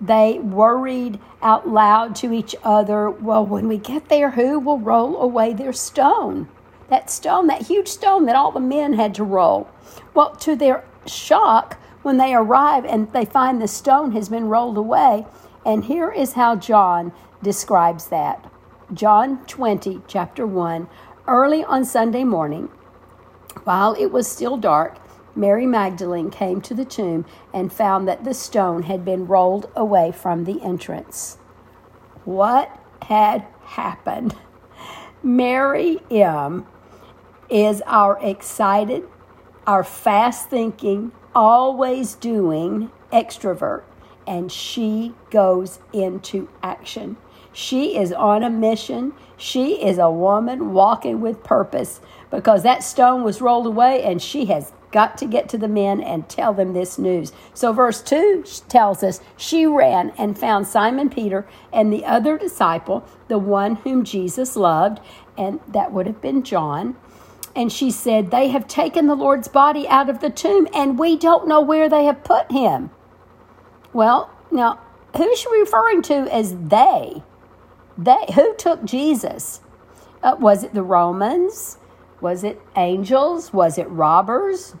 They 0.00 0.38
worried 0.38 1.18
out 1.40 1.68
loud 1.68 2.14
to 2.16 2.32
each 2.32 2.54
other, 2.62 3.08
Well, 3.08 3.46
when 3.46 3.68
we 3.68 3.78
get 3.78 4.08
there, 4.08 4.32
who 4.32 4.58
will 4.58 4.78
roll 4.78 5.16
away 5.22 5.54
their 5.54 5.72
stone? 5.72 6.48
That 6.88 7.10
stone, 7.10 7.46
that 7.48 7.62
huge 7.62 7.88
stone 7.88 8.26
that 8.26 8.36
all 8.36 8.52
the 8.52 8.60
men 8.60 8.92
had 8.92 9.14
to 9.16 9.24
roll. 9.24 9.68
Well, 10.14 10.36
to 10.36 10.54
their 10.54 10.84
shock, 11.06 11.78
when 12.02 12.18
they 12.18 12.34
arrive 12.34 12.84
and 12.84 13.12
they 13.12 13.24
find 13.24 13.60
the 13.60 13.66
stone 13.66 14.12
has 14.12 14.28
been 14.28 14.48
rolled 14.48 14.78
away, 14.78 15.26
and 15.64 15.86
here 15.86 16.10
is 16.10 16.34
how 16.34 16.54
John 16.54 17.12
describes 17.42 18.06
that. 18.06 18.48
John 18.94 19.44
20, 19.46 20.02
chapter 20.06 20.46
1, 20.46 20.88
early 21.26 21.64
on 21.64 21.84
Sunday 21.84 22.22
morning, 22.22 22.70
while 23.64 23.94
it 23.94 24.12
was 24.12 24.28
still 24.28 24.56
dark, 24.56 24.98
Mary 25.34 25.66
Magdalene 25.66 26.30
came 26.30 26.60
to 26.60 26.74
the 26.74 26.84
tomb 26.84 27.26
and 27.52 27.72
found 27.72 28.06
that 28.06 28.22
the 28.22 28.32
stone 28.32 28.84
had 28.84 29.04
been 29.04 29.26
rolled 29.26 29.68
away 29.74 30.12
from 30.12 30.44
the 30.44 30.62
entrance. 30.62 31.38
What 32.24 32.70
had 33.02 33.44
happened? 33.64 34.36
Mary 35.22 35.98
M. 36.10 36.66
is 37.48 37.82
our 37.86 38.18
excited, 38.20 39.08
our 39.66 39.84
fast 39.84 40.48
thinking, 40.48 41.12
always 41.34 42.14
doing 42.14 42.90
extrovert, 43.12 43.82
and 44.26 44.50
she 44.50 45.14
goes 45.30 45.78
into 45.92 46.48
action. 46.62 47.16
She 47.52 47.96
is 47.96 48.12
on 48.12 48.42
a 48.42 48.50
mission. 48.50 49.14
She 49.38 49.82
is 49.82 49.96
a 49.96 50.10
woman 50.10 50.74
walking 50.74 51.22
with 51.22 51.42
purpose 51.42 52.02
because 52.30 52.62
that 52.64 52.82
stone 52.82 53.22
was 53.22 53.40
rolled 53.40 53.66
away 53.66 54.02
and 54.02 54.20
she 54.20 54.44
has 54.46 54.74
got 54.92 55.16
to 55.18 55.26
get 55.26 55.48
to 55.48 55.58
the 55.58 55.68
men 55.68 56.02
and 56.02 56.28
tell 56.28 56.52
them 56.52 56.74
this 56.74 56.98
news. 56.98 57.32
So, 57.54 57.72
verse 57.72 58.02
2 58.02 58.44
tells 58.68 59.02
us 59.02 59.20
she 59.38 59.64
ran 59.64 60.12
and 60.18 60.38
found 60.38 60.66
Simon 60.66 61.08
Peter 61.08 61.46
and 61.72 61.90
the 61.90 62.04
other 62.04 62.36
disciple, 62.36 63.06
the 63.28 63.38
one 63.38 63.76
whom 63.76 64.04
Jesus 64.04 64.54
loved, 64.54 65.00
and 65.38 65.60
that 65.66 65.92
would 65.92 66.06
have 66.06 66.20
been 66.20 66.42
John. 66.42 66.96
And 67.56 67.72
she 67.72 67.90
said, 67.90 68.30
They 68.30 68.48
have 68.48 68.68
taken 68.68 69.06
the 69.06 69.14
Lord's 69.14 69.48
body 69.48 69.88
out 69.88 70.10
of 70.10 70.20
the 70.20 70.28
tomb 70.28 70.68
and 70.74 70.98
we 70.98 71.16
don't 71.16 71.48
know 71.48 71.62
where 71.62 71.88
they 71.88 72.04
have 72.04 72.22
put 72.22 72.52
him. 72.52 72.90
Well, 73.94 74.30
now, 74.50 74.78
who's 75.16 75.38
she 75.40 75.60
referring 75.60 76.02
to 76.02 76.32
as 76.32 76.54
they? 76.54 77.22
They 77.96 78.26
who 78.34 78.54
took 78.56 78.84
Jesus? 78.84 79.62
Uh, 80.22 80.36
was 80.38 80.64
it 80.64 80.74
the 80.74 80.82
Romans? 80.82 81.78
Was 82.20 82.44
it 82.44 82.60
angels? 82.76 83.54
Was 83.54 83.78
it 83.78 83.88
robbers? 83.88 84.74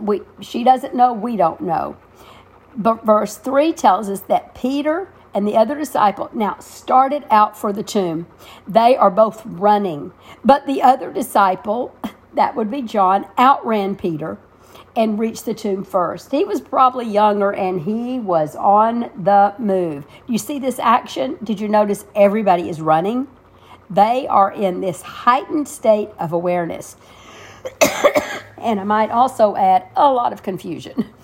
We, 0.00 0.22
she 0.40 0.64
doesn't 0.64 0.96
know. 0.96 1.12
We 1.12 1.36
don't 1.36 1.60
know. 1.60 1.96
But 2.76 3.06
verse 3.06 3.36
3 3.36 3.72
tells 3.72 4.08
us 4.08 4.20
that 4.22 4.54
Peter 4.54 5.12
and 5.34 5.46
the 5.46 5.56
other 5.56 5.76
disciple 5.76 6.30
now 6.32 6.58
started 6.58 7.24
out 7.30 7.56
for 7.56 7.72
the 7.72 7.82
tomb. 7.82 8.26
They 8.66 8.96
are 8.96 9.10
both 9.10 9.42
running. 9.44 10.12
But 10.44 10.66
the 10.66 10.82
other 10.82 11.12
disciple, 11.12 11.94
that 12.34 12.56
would 12.56 12.70
be 12.70 12.82
John, 12.82 13.26
outran 13.38 13.96
Peter 13.96 14.38
and 14.96 15.18
reached 15.18 15.44
the 15.44 15.54
tomb 15.54 15.84
first. 15.84 16.32
He 16.32 16.44
was 16.44 16.60
probably 16.60 17.06
younger 17.06 17.52
and 17.52 17.80
he 17.80 18.18
was 18.18 18.56
on 18.56 19.10
the 19.16 19.54
move. 19.58 20.04
You 20.26 20.38
see 20.38 20.58
this 20.58 20.80
action? 20.80 21.38
Did 21.42 21.60
you 21.60 21.68
notice 21.68 22.04
everybody 22.16 22.68
is 22.68 22.80
running? 22.80 23.28
They 23.88 24.26
are 24.26 24.50
in 24.50 24.80
this 24.80 25.02
heightened 25.02 25.68
state 25.68 26.10
of 26.18 26.32
awareness. 26.32 26.96
and 28.58 28.80
I 28.80 28.84
might 28.84 29.10
also 29.10 29.56
add 29.56 29.88
a 29.96 30.12
lot 30.12 30.32
of 30.32 30.42
confusion. 30.42 31.10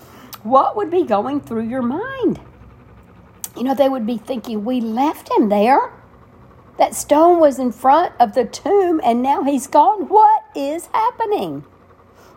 What 0.43 0.75
would 0.75 0.91
be 0.91 1.01
going 1.01 1.41
through 1.41 1.67
your 1.69 1.81
mind? 1.81 2.39
You 3.55 3.63
know, 3.63 3.75
they 3.75 3.89
would 3.89 4.05
be 4.05 4.17
thinking, 4.17 4.65
We 4.65 4.81
left 4.81 5.31
him 5.35 5.49
there. 5.49 5.93
That 6.77 6.93
stone 6.93 7.39
was 7.39 7.57
in 7.57 7.71
front 7.71 8.13
of 8.19 8.33
the 8.33 8.45
tomb 8.45 8.99
and 9.03 9.21
now 9.21 9.43
he's 9.43 9.67
gone. 9.67 10.09
What 10.09 10.43
is 10.55 10.87
happening? 10.87 11.63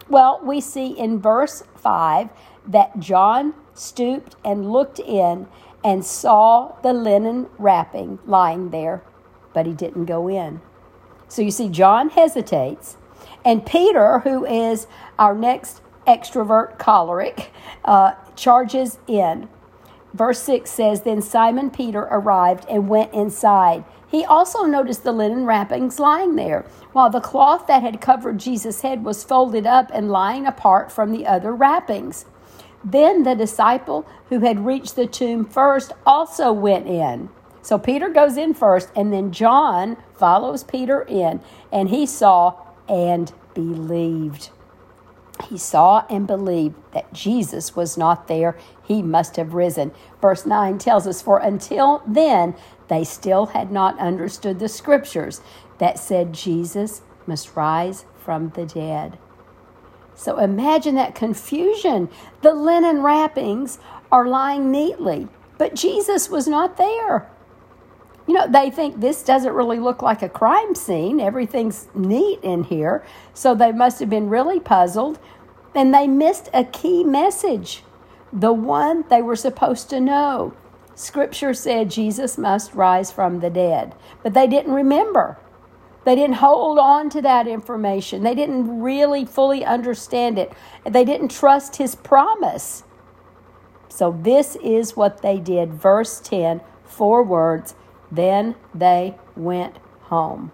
Well, 0.08 0.40
we 0.42 0.60
see 0.60 0.96
in 0.96 1.20
verse 1.20 1.64
5 1.76 2.28
that 2.68 3.00
John 3.00 3.54
stooped 3.74 4.36
and 4.44 4.72
looked 4.72 5.00
in 5.00 5.48
and 5.84 6.04
saw 6.04 6.76
the 6.82 6.92
linen 6.92 7.48
wrapping 7.58 8.18
lying 8.26 8.70
there, 8.70 9.02
but 9.52 9.66
he 9.66 9.72
didn't 9.72 10.06
go 10.06 10.28
in. 10.28 10.60
So 11.28 11.42
you 11.42 11.50
see, 11.50 11.68
John 11.68 12.10
hesitates, 12.10 12.96
and 13.44 13.66
Peter, 13.66 14.20
who 14.20 14.44
is 14.46 14.86
our 15.18 15.34
next 15.34 15.82
extrovert 16.06 16.78
choleric, 16.78 17.52
uh, 17.84 18.14
charges 18.34 18.98
in. 19.06 19.48
Verse 20.14 20.40
6 20.40 20.70
says 20.70 21.02
Then 21.02 21.22
Simon 21.22 21.70
Peter 21.70 22.02
arrived 22.10 22.66
and 22.68 22.88
went 22.88 23.12
inside. 23.12 23.84
He 24.10 24.24
also 24.24 24.64
noticed 24.64 25.04
the 25.04 25.12
linen 25.12 25.44
wrappings 25.44 25.98
lying 25.98 26.36
there, 26.36 26.64
while 26.92 27.10
the 27.10 27.20
cloth 27.20 27.66
that 27.66 27.82
had 27.82 28.00
covered 28.00 28.38
Jesus' 28.38 28.80
head 28.80 29.04
was 29.04 29.22
folded 29.24 29.66
up 29.66 29.90
and 29.92 30.10
lying 30.10 30.46
apart 30.46 30.90
from 30.90 31.12
the 31.12 31.26
other 31.26 31.54
wrappings. 31.54 32.24
Then 32.82 33.22
the 33.24 33.34
disciple 33.34 34.06
who 34.30 34.40
had 34.40 34.64
reached 34.64 34.96
the 34.96 35.06
tomb 35.06 35.44
first 35.44 35.92
also 36.06 36.52
went 36.52 36.86
in. 36.86 37.28
So 37.60 37.78
Peter 37.78 38.08
goes 38.08 38.38
in 38.38 38.54
first, 38.54 38.88
and 38.96 39.12
then 39.12 39.30
John 39.30 39.98
follows 40.14 40.64
Peter 40.64 41.02
in, 41.02 41.40
and 41.70 41.90
he 41.90 42.06
saw 42.06 42.54
and 42.88 43.30
believed. 43.52 44.50
He 45.48 45.58
saw 45.58 46.04
and 46.10 46.26
believed 46.26 46.76
that 46.92 47.12
Jesus 47.12 47.76
was 47.76 47.96
not 47.96 48.28
there. 48.28 48.56
He 48.82 49.02
must 49.02 49.36
have 49.36 49.54
risen. 49.54 49.92
Verse 50.20 50.44
9 50.44 50.78
tells 50.78 51.06
us, 51.06 51.22
For 51.22 51.38
until 51.38 52.02
then, 52.06 52.54
they 52.88 53.04
still 53.04 53.46
had 53.46 53.70
not 53.70 53.98
understood 53.98 54.58
the 54.58 54.68
scriptures 54.68 55.40
that 55.78 55.98
said 55.98 56.32
Jesus 56.32 57.02
must 57.26 57.54
rise 57.54 58.04
from 58.16 58.50
the 58.50 58.66
dead. 58.66 59.18
So 60.14 60.38
imagine 60.38 60.96
that 60.96 61.14
confusion. 61.14 62.08
The 62.42 62.52
linen 62.52 63.02
wrappings 63.02 63.78
are 64.10 64.26
lying 64.26 64.70
neatly, 64.70 65.28
but 65.58 65.76
Jesus 65.76 66.28
was 66.28 66.48
not 66.48 66.76
there. 66.76 67.30
You 68.28 68.34
know, 68.34 68.46
they 68.46 68.70
think 68.70 69.00
this 69.00 69.22
doesn't 69.22 69.54
really 69.54 69.80
look 69.80 70.02
like 70.02 70.20
a 70.20 70.28
crime 70.28 70.74
scene. 70.74 71.18
Everything's 71.18 71.88
neat 71.94 72.40
in 72.42 72.64
here. 72.64 73.02
So 73.32 73.54
they 73.54 73.72
must 73.72 74.00
have 74.00 74.10
been 74.10 74.28
really 74.28 74.60
puzzled. 74.60 75.18
And 75.74 75.94
they 75.94 76.06
missed 76.06 76.50
a 76.52 76.64
key 76.64 77.04
message, 77.04 77.82
the 78.30 78.52
one 78.52 79.04
they 79.08 79.22
were 79.22 79.36
supposed 79.36 79.88
to 79.90 80.00
know. 80.00 80.52
Scripture 80.94 81.54
said 81.54 81.90
Jesus 81.90 82.36
must 82.36 82.74
rise 82.74 83.10
from 83.10 83.40
the 83.40 83.48
dead, 83.48 83.94
but 84.22 84.34
they 84.34 84.46
didn't 84.46 84.74
remember. 84.74 85.38
They 86.04 86.14
didn't 86.14 86.36
hold 86.36 86.78
on 86.78 87.08
to 87.10 87.22
that 87.22 87.46
information. 87.46 88.24
They 88.24 88.34
didn't 88.34 88.80
really 88.80 89.24
fully 89.24 89.64
understand 89.64 90.38
it. 90.38 90.52
They 90.84 91.04
didn't 91.04 91.30
trust 91.30 91.76
his 91.76 91.94
promise. 91.94 92.82
So, 93.88 94.18
this 94.20 94.56
is 94.56 94.96
what 94.96 95.22
they 95.22 95.38
did. 95.38 95.72
Verse 95.72 96.20
10, 96.20 96.60
four 96.84 97.22
words. 97.22 97.74
Then 98.10 98.54
they 98.74 99.16
went 99.36 99.76
home. 100.02 100.52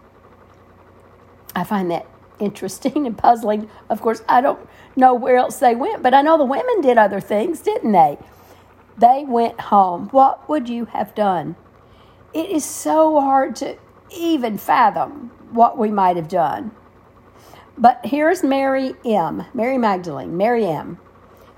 I 1.55 1.65
find 1.65 1.91
that 1.91 2.07
interesting 2.39 3.07
and 3.07 3.17
puzzling. 3.17 3.71
Of 3.89 4.01
course, 4.01 4.23
I 4.29 4.41
don't 4.41 4.69
know 4.97 5.15
where 5.15 5.37
else 5.37 5.59
they 5.59 5.75
went, 5.75 6.03
but 6.03 6.15
I 6.15 6.23
know 6.23 6.37
the 6.37 6.45
women 6.45 6.81
did 6.81 6.99
other 6.99 7.21
things, 7.21 7.61
didn't 7.61 7.93
they? 7.93 8.19
They 8.97 9.25
went 9.27 9.61
home. 9.61 10.09
What 10.09 10.49
would 10.49 10.69
you 10.69 10.87
have 10.87 11.15
done? 11.15 11.57
It 12.33 12.51
is 12.51 12.65
so 12.65 13.21
hard 13.21 13.57
to 13.57 13.77
even 14.11 14.59
fathom 14.59 15.31
what 15.51 15.79
we 15.79 15.91
might 15.91 16.17
have 16.17 16.29
done. 16.29 16.73
But 17.77 18.01
here's 18.05 18.43
Mary 18.43 18.95
M., 19.05 19.47
Mary 19.53 19.79
Magdalene, 19.79 20.37
Mary 20.37 20.67
M., 20.67 20.99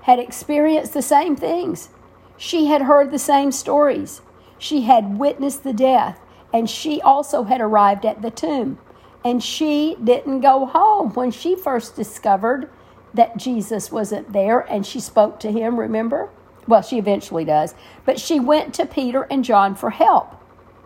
had 0.01 0.19
experienced 0.19 0.93
the 0.93 1.01
same 1.01 1.35
things. 1.35 1.89
She 2.37 2.67
had 2.67 2.83
heard 2.83 3.11
the 3.11 3.19
same 3.19 3.51
stories. 3.51 4.21
She 4.57 4.81
had 4.81 5.17
witnessed 5.17 5.63
the 5.63 5.73
death, 5.73 6.19
and 6.53 6.69
she 6.69 7.01
also 7.01 7.43
had 7.43 7.61
arrived 7.61 8.05
at 8.05 8.21
the 8.21 8.31
tomb. 8.31 8.79
And 9.23 9.43
she 9.43 9.97
didn't 10.03 10.41
go 10.41 10.65
home 10.65 11.13
when 11.13 11.31
she 11.31 11.55
first 11.55 11.95
discovered 11.95 12.69
that 13.13 13.37
Jesus 13.37 13.91
wasn't 13.91 14.31
there 14.31 14.59
and 14.59 14.85
she 14.85 14.99
spoke 14.99 15.39
to 15.39 15.51
him, 15.51 15.79
remember? 15.79 16.29
Well, 16.67 16.81
she 16.81 16.97
eventually 16.97 17.45
does. 17.45 17.73
But 18.05 18.19
she 18.19 18.39
went 18.39 18.73
to 18.75 18.85
Peter 18.85 19.23
and 19.23 19.43
John 19.43 19.75
for 19.75 19.89
help. 19.89 20.35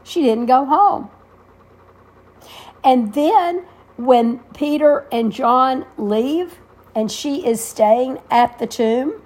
She 0.03 0.21
didn't 0.23 0.45
go 0.45 0.65
home. 0.65 1.09
And 2.83 3.13
then 3.13 3.65
when 3.97 4.39
Peter 4.55 5.07
and 5.11 5.31
John 5.31 5.85
leave 5.97 6.59
and 6.95 7.11
she 7.11 7.45
is 7.45 7.63
staying 7.63 8.19
at 8.29 8.57
the 8.59 8.67
tomb, 8.67 9.21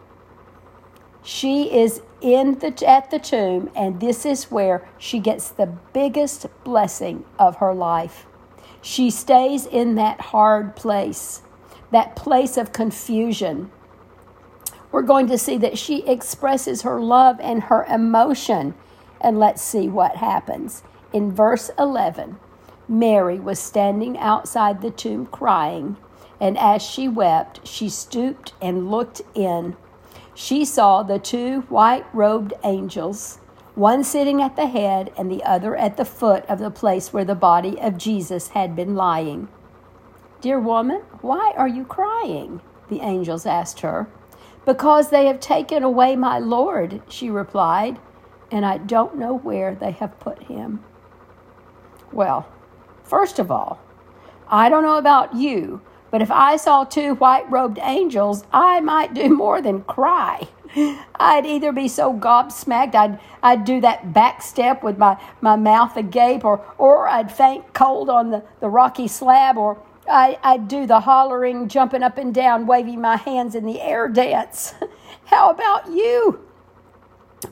she 1.25 1.75
is 1.75 2.01
in 2.21 2.59
the 2.59 2.87
at 2.87 3.09
the 3.09 3.17
tomb 3.17 3.69
and 3.75 3.99
this 3.99 4.25
is 4.25 4.51
where 4.51 4.87
she 4.99 5.17
gets 5.19 5.49
the 5.49 5.65
biggest 5.91 6.45
blessing 6.63 7.25
of 7.39 7.57
her 7.57 7.73
life. 7.73 8.27
She 8.79 9.09
stays 9.09 9.65
in 9.65 9.95
that 9.95 10.21
hard 10.21 10.75
place, 10.75 11.41
that 11.91 12.15
place 12.15 12.57
of 12.57 12.71
confusion. 12.71 13.71
We're 14.91 15.01
going 15.01 15.25
to 15.27 15.37
see 15.39 15.57
that 15.57 15.79
she 15.79 16.07
expresses 16.07 16.83
her 16.83 17.01
love 17.01 17.39
and 17.39 17.63
her 17.63 17.83
emotion. 17.85 18.75
And 19.19 19.39
let's 19.39 19.63
see 19.63 19.87
what 19.87 20.17
happens. 20.17 20.83
In 21.11 21.31
verse 21.31 21.71
11, 21.79 22.37
Mary 22.87 23.39
was 23.39 23.57
standing 23.57 24.15
outside 24.19 24.81
the 24.81 24.91
tomb 24.91 25.25
crying, 25.25 25.97
and 26.39 26.55
as 26.57 26.83
she 26.83 27.07
wept, 27.07 27.67
she 27.67 27.89
stooped 27.89 28.53
and 28.61 28.91
looked 28.91 29.21
in. 29.33 29.75
She 30.35 30.65
saw 30.65 31.01
the 31.01 31.17
two 31.17 31.61
white 31.61 32.05
robed 32.13 32.53
angels, 32.63 33.39
one 33.73 34.03
sitting 34.03 34.41
at 34.41 34.55
the 34.55 34.67
head 34.67 35.11
and 35.17 35.31
the 35.31 35.43
other 35.43 35.75
at 35.75 35.97
the 35.97 36.05
foot 36.05 36.45
of 36.45 36.59
the 36.59 36.69
place 36.69 37.11
where 37.11 37.25
the 37.25 37.33
body 37.33 37.79
of 37.81 37.97
Jesus 37.97 38.49
had 38.49 38.75
been 38.75 38.95
lying. 38.95 39.47
Dear 40.41 40.59
woman, 40.59 41.01
why 41.21 41.53
are 41.57 41.67
you 41.67 41.85
crying? 41.85 42.61
The 42.89 43.01
angels 43.01 43.47
asked 43.47 43.79
her. 43.79 44.07
Because 44.65 45.09
they 45.09 45.25
have 45.25 45.39
taken 45.39 45.81
away 45.81 46.15
my 46.15 46.37
Lord, 46.37 47.01
she 47.09 47.29
replied, 47.31 47.97
and 48.51 48.65
I 48.65 48.77
don't 48.77 49.17
know 49.17 49.35
where 49.35 49.73
they 49.73 49.91
have 49.91 50.19
put 50.19 50.43
him. 50.43 50.83
Well, 52.11 52.47
First 53.05 53.37
of 53.37 53.51
all, 53.51 53.79
I 54.47 54.67
don't 54.67 54.83
know 54.83 54.97
about 54.97 55.35
you, 55.35 55.81
but 56.15 56.21
if 56.21 56.31
I 56.31 56.55
saw 56.55 56.85
two 56.85 57.15
white 57.15 57.51
robed 57.51 57.77
angels, 57.81 58.45
I 58.53 58.79
might 58.79 59.13
do 59.13 59.27
more 59.35 59.61
than 59.61 59.83
cry. 59.83 60.47
I'd 61.19 61.45
either 61.45 61.73
be 61.73 61.89
so 61.89 62.13
gobsmacked, 62.13 62.95
I'd, 62.95 63.19
I'd 63.43 63.65
do 63.65 63.81
that 63.81 64.13
back 64.13 64.41
step 64.41 64.81
with 64.81 64.97
my, 64.97 65.21
my 65.41 65.57
mouth 65.57 65.97
agape, 65.97 66.45
or, 66.45 66.65
or 66.77 67.09
I'd 67.09 67.33
faint 67.33 67.73
cold 67.73 68.09
on 68.09 68.29
the, 68.29 68.45
the 68.61 68.69
rocky 68.69 69.09
slab, 69.09 69.57
or 69.57 69.77
I, 70.09 70.39
I'd 70.41 70.69
do 70.69 70.87
the 70.87 71.01
hollering, 71.01 71.67
jumping 71.67 72.01
up 72.01 72.17
and 72.17 72.33
down, 72.33 72.65
waving 72.65 73.01
my 73.01 73.17
hands 73.17 73.53
in 73.53 73.65
the 73.65 73.81
air 73.81 74.07
dance. 74.07 74.73
How 75.25 75.49
about 75.49 75.87
you? 75.87 76.47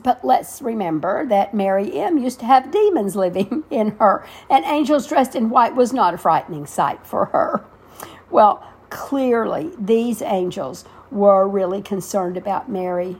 But 0.02 0.24
let's 0.24 0.62
remember 0.62 1.26
that 1.26 1.52
Mary 1.52 1.98
M. 2.00 2.16
used 2.16 2.40
to 2.40 2.46
have 2.46 2.70
demons 2.72 3.14
living 3.14 3.64
in 3.70 3.90
her, 3.98 4.26
and 4.48 4.64
angels 4.64 5.06
dressed 5.06 5.36
in 5.36 5.50
white 5.50 5.76
was 5.76 5.92
not 5.92 6.14
a 6.14 6.16
frightening 6.16 6.64
sight 6.64 7.06
for 7.06 7.26
her. 7.26 7.66
Well, 8.30 8.66
clearly, 8.90 9.70
these 9.78 10.22
angels 10.22 10.84
were 11.10 11.48
really 11.48 11.82
concerned 11.82 12.36
about 12.36 12.68
Mary. 12.68 13.16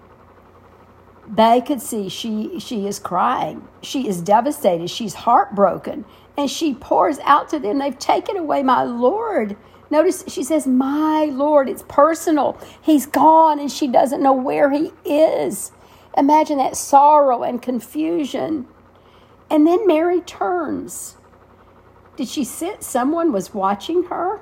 They 1.28 1.60
could 1.60 1.80
see 1.80 2.08
she, 2.08 2.58
she 2.58 2.86
is 2.86 2.98
crying. 2.98 3.66
She 3.82 4.08
is 4.08 4.20
devastated. 4.20 4.90
She's 4.90 5.14
heartbroken. 5.14 6.04
And 6.36 6.50
she 6.50 6.74
pours 6.74 7.18
out 7.20 7.48
to 7.50 7.58
them, 7.58 7.78
They've 7.78 7.98
taken 7.98 8.36
away 8.36 8.62
my 8.62 8.82
Lord. 8.82 9.56
Notice 9.90 10.24
she 10.28 10.42
says, 10.42 10.66
My 10.66 11.24
Lord. 11.24 11.68
It's 11.68 11.84
personal. 11.88 12.58
He's 12.82 13.06
gone, 13.06 13.58
and 13.58 13.70
she 13.70 13.86
doesn't 13.86 14.22
know 14.22 14.32
where 14.32 14.70
he 14.70 14.92
is. 15.04 15.72
Imagine 16.16 16.58
that 16.58 16.76
sorrow 16.76 17.42
and 17.42 17.62
confusion. 17.62 18.66
And 19.50 19.66
then 19.66 19.86
Mary 19.86 20.20
turns. 20.20 21.16
Did 22.16 22.28
she 22.28 22.44
sense 22.44 22.86
someone 22.86 23.32
was 23.32 23.54
watching 23.54 24.04
her? 24.04 24.40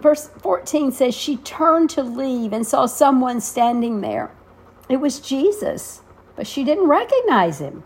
Verse 0.00 0.30
14 0.38 0.92
says 0.92 1.14
she 1.14 1.36
turned 1.38 1.90
to 1.90 2.02
leave 2.02 2.52
and 2.52 2.66
saw 2.66 2.86
someone 2.86 3.40
standing 3.40 4.00
there. 4.00 4.30
It 4.88 4.96
was 4.96 5.20
Jesus, 5.20 6.02
but 6.36 6.46
she 6.46 6.64
didn't 6.64 6.88
recognize 6.88 7.60
him. 7.60 7.84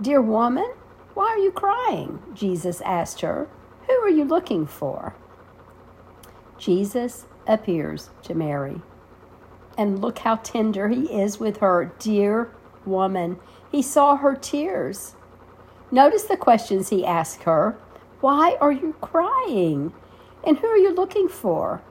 Dear 0.00 0.22
woman, 0.22 0.72
why 1.14 1.26
are 1.26 1.38
you 1.38 1.52
crying? 1.52 2.20
Jesus 2.34 2.80
asked 2.80 3.20
her. 3.20 3.48
Who 3.86 3.92
are 3.92 4.10
you 4.10 4.24
looking 4.24 4.66
for? 4.66 5.14
Jesus 6.58 7.26
appears 7.46 8.10
to 8.22 8.34
Mary. 8.34 8.80
And 9.76 10.00
look 10.00 10.20
how 10.20 10.36
tender 10.36 10.88
he 10.88 11.02
is 11.12 11.38
with 11.38 11.58
her. 11.58 11.92
Dear 11.98 12.50
woman, 12.86 13.38
he 13.70 13.82
saw 13.82 14.16
her 14.16 14.34
tears. 14.34 15.14
Notice 15.90 16.24
the 16.24 16.36
questions 16.36 16.88
he 16.88 17.04
asked 17.04 17.42
her 17.42 17.78
Why 18.20 18.56
are 18.60 18.72
you 18.72 18.94
crying? 19.00 19.92
And 20.46 20.58
who 20.58 20.66
are 20.66 20.76
you 20.76 20.92
looking 20.92 21.28
for? 21.28 21.82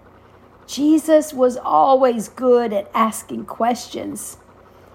Jesus 0.67 1.33
was 1.33 1.57
always 1.57 2.29
good 2.29 2.71
at 2.71 2.89
asking 2.93 3.45
questions. 3.45 4.37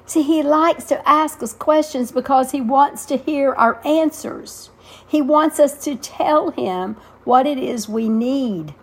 See, 0.06 0.22
he 0.22 0.42
likes 0.42 0.84
to 0.84 1.06
ask 1.06 1.42
us 1.42 1.52
questions 1.52 2.12
because 2.12 2.52
he 2.52 2.60
wants 2.60 3.04
to 3.06 3.18
hear 3.18 3.52
our 3.52 3.84
answers. 3.86 4.70
He 5.06 5.20
wants 5.20 5.60
us 5.60 5.82
to 5.84 5.96
tell 5.96 6.50
him 6.50 6.96
what 7.24 7.46
it 7.46 7.58
is 7.58 7.88
we 7.88 8.08
need. 8.08 8.74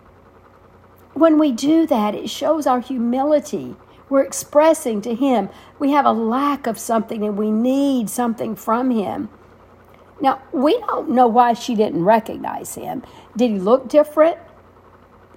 When 1.14 1.38
we 1.38 1.50
do 1.50 1.86
that, 1.86 2.14
it 2.14 2.30
shows 2.30 2.66
our 2.66 2.80
humility 2.80 3.76
we're 4.08 4.22
expressing 4.22 5.00
to 5.02 5.14
Him 5.14 5.48
we 5.78 5.90
have 5.92 6.06
a 6.06 6.12
lack 6.12 6.66
of 6.66 6.78
something 6.78 7.24
and 7.24 7.36
we 7.36 7.50
need 7.50 8.08
something 8.08 8.54
from 8.54 8.90
Him. 8.90 9.28
Now, 10.20 10.42
we 10.52 10.78
don't 10.80 11.10
know 11.10 11.26
why 11.26 11.52
she 11.52 11.74
didn't 11.74 12.02
recognize 12.02 12.74
him. 12.74 13.02
Did 13.36 13.50
he 13.50 13.58
look 13.58 13.86
different? 13.86 14.38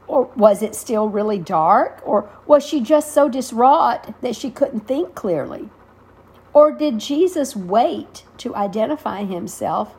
Or 0.10 0.30
was 0.36 0.62
it 0.62 0.76
still 0.76 1.08
really 1.08 1.39
dark? 1.39 2.02
Or 2.04 2.30
was 2.45 2.65
she 2.65 2.82
just 2.82 3.13
so 3.13 3.30
distraught 3.30 4.19
that 4.22 4.36
she 4.36 4.52
couldn't 4.52 4.88
think 4.88 5.15
clearly? 5.15 5.69
Or 6.52 6.72
did 6.72 7.00
Jesus 7.00 7.56
wait 7.56 8.26
to 8.39 8.56
identify 8.56 9.24
himself 9.24 9.93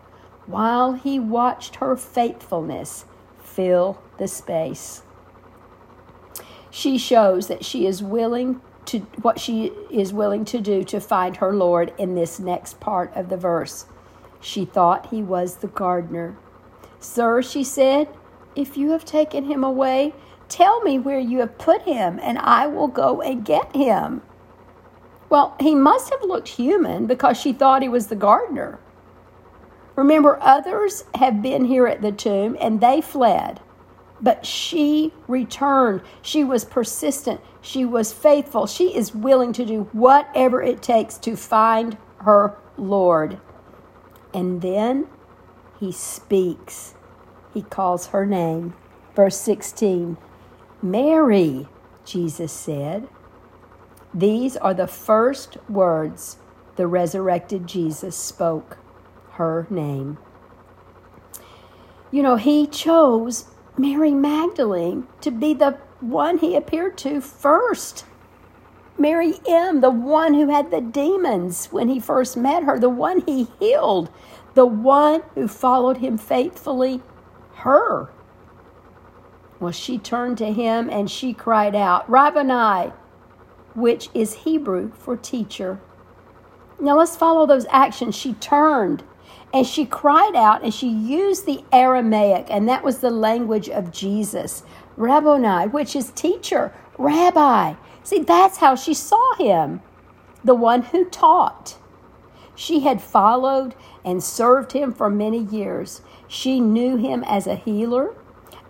while 0.46 0.92
he 0.92 1.18
watched 1.18 1.77
her 1.77 1.96
faithfulness 1.96 3.05
fill 3.42 4.03
the 4.18 4.29
space? 4.29 5.03
she 6.70 6.96
shows 6.96 7.49
that 7.49 7.64
she 7.64 7.87
is 7.87 8.03
willing 8.03 8.61
to 8.87 9.01
what 9.20 9.38
she 9.38 9.73
is 9.90 10.12
willing 10.12 10.44
to 10.44 10.61
do 10.61 10.83
to 10.85 11.01
find 11.01 11.37
her 11.37 11.53
Lord 11.53 11.92
in 11.99 12.14
this 12.14 12.40
next 12.40 12.81
part 12.81 13.14
of 13.14 13.29
the 13.29 13.37
verse. 13.37 13.87
She 14.40 14.64
thought 14.64 15.11
he 15.11 15.23
was 15.23 15.57
the 15.57 15.68
gardener. 15.68 16.37
Sir, 16.99 17.42
she 17.42 17.62
said, 17.62 18.09
if 18.55 18.77
you 18.77 18.91
have 18.91 19.05
taken 19.05 19.45
him 19.45 19.65
away, 19.65 20.15
Tell 20.51 20.83
me 20.83 20.99
where 20.99 21.21
you 21.21 21.39
have 21.39 21.59
put 21.59 21.83
him, 21.83 22.19
and 22.21 22.37
I 22.37 22.67
will 22.67 22.89
go 22.89 23.23
and 23.23 23.45
get 23.45 23.75
him. 23.75 24.21
Well, 25.31 25.55
he 25.61 25.77
must 25.77 26.11
have 26.11 26.25
looked 26.25 26.49
human 26.49 27.07
because 27.07 27.41
she 27.41 27.53
thought 27.53 27.83
he 27.83 27.89
was 27.89 28.09
the 28.09 28.17
gardener. 28.17 28.81
Remember, 29.95 30.39
others 30.43 31.05
have 31.15 31.41
been 31.41 31.67
here 31.67 31.87
at 31.87 32.03
the 32.03 32.11
tomb 32.11 32.57
and 32.61 32.81
they 32.81 33.01
fled, 33.01 33.61
but 34.21 34.45
she 34.45 35.13
returned. 35.29 36.03
She 36.21 36.43
was 36.43 36.65
persistent. 36.65 37.41
She 37.61 37.85
was 37.85 38.13
faithful. 38.13 38.67
She 38.67 38.97
is 38.97 39.15
willing 39.15 39.53
to 39.53 39.65
do 39.65 39.89
whatever 39.93 40.61
it 40.61 40.83
takes 40.83 41.17
to 41.19 41.37
find 41.37 41.97
her 42.23 42.59
Lord. 42.77 43.39
And 44.35 44.63
then 44.63 45.07
he 45.79 45.93
speaks. 45.93 46.95
He 47.53 47.63
calls 47.63 48.09
her 48.09 48.27
name. 48.27 48.75
Verse 49.15 49.37
16 49.37 50.17
Mary, 50.83 51.69
Jesus 52.05 52.53
said. 52.53 53.09
These 54.15 54.57
are 54.57 54.75
the 54.75 54.87
first 54.87 55.57
words 55.69 56.39
the 56.77 56.87
resurrected 56.87 57.67
Jesus 57.67 58.17
spoke 58.17 58.79
her 59.33 59.67
name. 59.71 60.19
You 62.11 62.23
know, 62.23 62.37
he 62.37 62.67
chose 62.67 63.45
Mary 63.77 64.13
Magdalene 64.13 65.07
to 65.21 65.31
be 65.31 65.55
the 65.55 65.79
one 66.01 66.39
he 66.39 66.57
appeared 66.57 66.99
to 66.99 67.21
first. 67.21 68.05
Mary 68.99 69.35
M., 69.47 69.81
the 69.81 69.91
one 69.91 70.35
who 70.35 70.49
had 70.49 70.71
the 70.71 70.81
demons 70.81 71.67
when 71.67 71.89
he 71.89 72.01
first 72.01 72.37
met 72.37 72.65
her, 72.65 72.79
the 72.79 72.89
one 72.89 73.23
he 73.23 73.49
healed, 73.59 74.11
the 74.55 74.67
one 74.67 75.23
who 75.35 75.49
followed 75.49 75.99
him 75.99 76.19
faithfully, 76.19 77.01
her. 77.61 78.11
Well, 79.59 79.73
she 79.73 79.99
turned 79.99 80.38
to 80.38 80.53
him 80.53 80.88
and 80.88 81.11
she 81.11 81.33
cried 81.33 81.75
out, 81.75 82.09
Rabboni, 82.09 82.92
which 83.75 84.09
is 84.14 84.35
Hebrew 84.35 84.92
for 84.92 85.16
teacher. 85.16 85.81
Now 86.81 86.96
let's 86.96 87.16
follow 87.16 87.46
those 87.46 87.66
actions. 87.70 88.16
She 88.16 88.35
turned 88.35 89.05
and 89.53 89.66
she 89.66 89.85
cried 89.85 90.35
out 90.35 90.62
and 90.62 90.73
she 90.73 90.88
used 90.88 91.44
the 91.44 91.64
Aramaic, 91.73 92.46
and 92.51 92.68
that 92.68 92.85
was 92.85 92.99
the 92.99 93.11
language 93.11 93.68
of 93.68 93.90
Jesus. 93.90 94.62
Rabboni, 94.96 95.68
which 95.68 95.96
is 95.96 96.11
teacher, 96.12 96.73
rabbi. 96.99 97.75
See, 98.03 98.20
that's 98.20 98.59
how 98.59 98.77
she 98.77 98.94
saw 98.94 99.35
him, 99.35 99.83
the 100.44 100.55
one 100.55 100.83
who 100.83 101.05
taught. 101.05 101.77
She 102.55 102.81
had 102.81 103.03
followed 103.03 103.75
and 104.05 104.23
served 104.23 104.73
him 104.73 104.92
for 104.92 105.11
many 105.11 105.38
years. 105.38 106.03
She 106.31 106.61
knew 106.61 106.97
him 106.97 107.25
as 107.27 107.49
a 107.49 107.57
healer, 107.57 108.14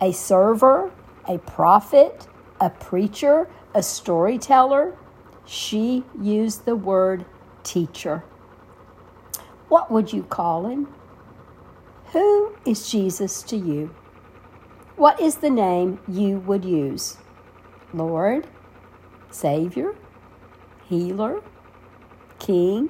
a 0.01 0.13
server, 0.13 0.91
a 1.27 1.37
prophet, 1.37 2.27
a 2.59 2.71
preacher, 2.71 3.47
a 3.75 3.83
storyteller. 3.83 4.97
She 5.45 6.03
used 6.19 6.65
the 6.65 6.75
word 6.75 7.23
teacher. 7.61 8.23
What 9.69 9.91
would 9.91 10.11
you 10.11 10.23
call 10.23 10.65
him? 10.65 10.87
Who 12.13 12.55
is 12.65 12.89
Jesus 12.89 13.43
to 13.43 13.57
you? 13.57 13.93
What 14.95 15.19
is 15.21 15.35
the 15.35 15.51
name 15.51 15.99
you 16.07 16.39
would 16.39 16.65
use? 16.65 17.17
Lord, 17.93 18.47
Savior, 19.29 19.93
Healer, 20.89 21.43
King, 22.39 22.89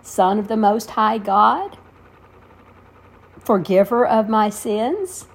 Son 0.00 0.38
of 0.38 0.46
the 0.46 0.56
Most 0.56 0.90
High 0.90 1.18
God, 1.18 1.76
Forgiver 3.44 4.06
of 4.06 4.28
my 4.28 4.50
sins, 4.50 5.26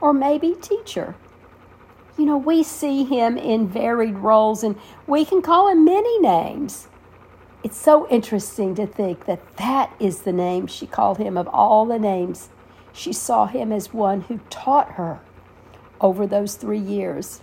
or 0.00 0.12
maybe 0.12 0.54
Teacher? 0.54 1.16
You 2.16 2.26
know, 2.26 2.36
we 2.36 2.62
see 2.62 3.04
him 3.04 3.36
in 3.36 3.66
varied 3.66 4.18
roles 4.18 4.62
and 4.62 4.76
we 5.06 5.24
can 5.24 5.42
call 5.42 5.68
him 5.68 5.84
many 5.84 6.18
names. 6.20 6.88
It's 7.64 7.76
so 7.76 8.08
interesting 8.08 8.74
to 8.76 8.86
think 8.86 9.24
that 9.24 9.56
that 9.56 9.92
is 9.98 10.20
the 10.20 10.32
name 10.32 10.66
she 10.66 10.86
called 10.86 11.18
him 11.18 11.36
of 11.36 11.48
all 11.48 11.86
the 11.86 11.98
names. 11.98 12.50
She 12.92 13.12
saw 13.12 13.46
him 13.46 13.72
as 13.72 13.92
one 13.92 14.22
who 14.22 14.38
taught 14.50 14.92
her 14.92 15.20
over 16.00 16.26
those 16.26 16.54
three 16.54 16.78
years. 16.78 17.40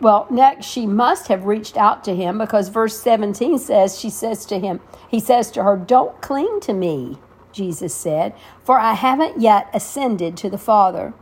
Well, 0.00 0.26
next, 0.30 0.66
she 0.66 0.86
must 0.86 1.28
have 1.28 1.44
reached 1.44 1.76
out 1.76 2.04
to 2.04 2.14
him 2.14 2.38
because 2.38 2.68
verse 2.68 2.98
17 3.00 3.58
says, 3.58 3.98
She 3.98 4.08
says 4.08 4.46
to 4.46 4.58
him, 4.58 4.80
He 5.08 5.20
says 5.20 5.50
to 5.52 5.62
her, 5.62 5.76
Don't 5.76 6.20
cling 6.20 6.60
to 6.60 6.72
me, 6.72 7.18
Jesus 7.54 7.94
said, 7.94 8.34
for 8.62 8.78
I 8.78 8.92
haven't 8.92 9.40
yet 9.40 9.70
ascended 9.72 10.36
to 10.38 10.50
the 10.50 10.58
Father. 10.58 11.14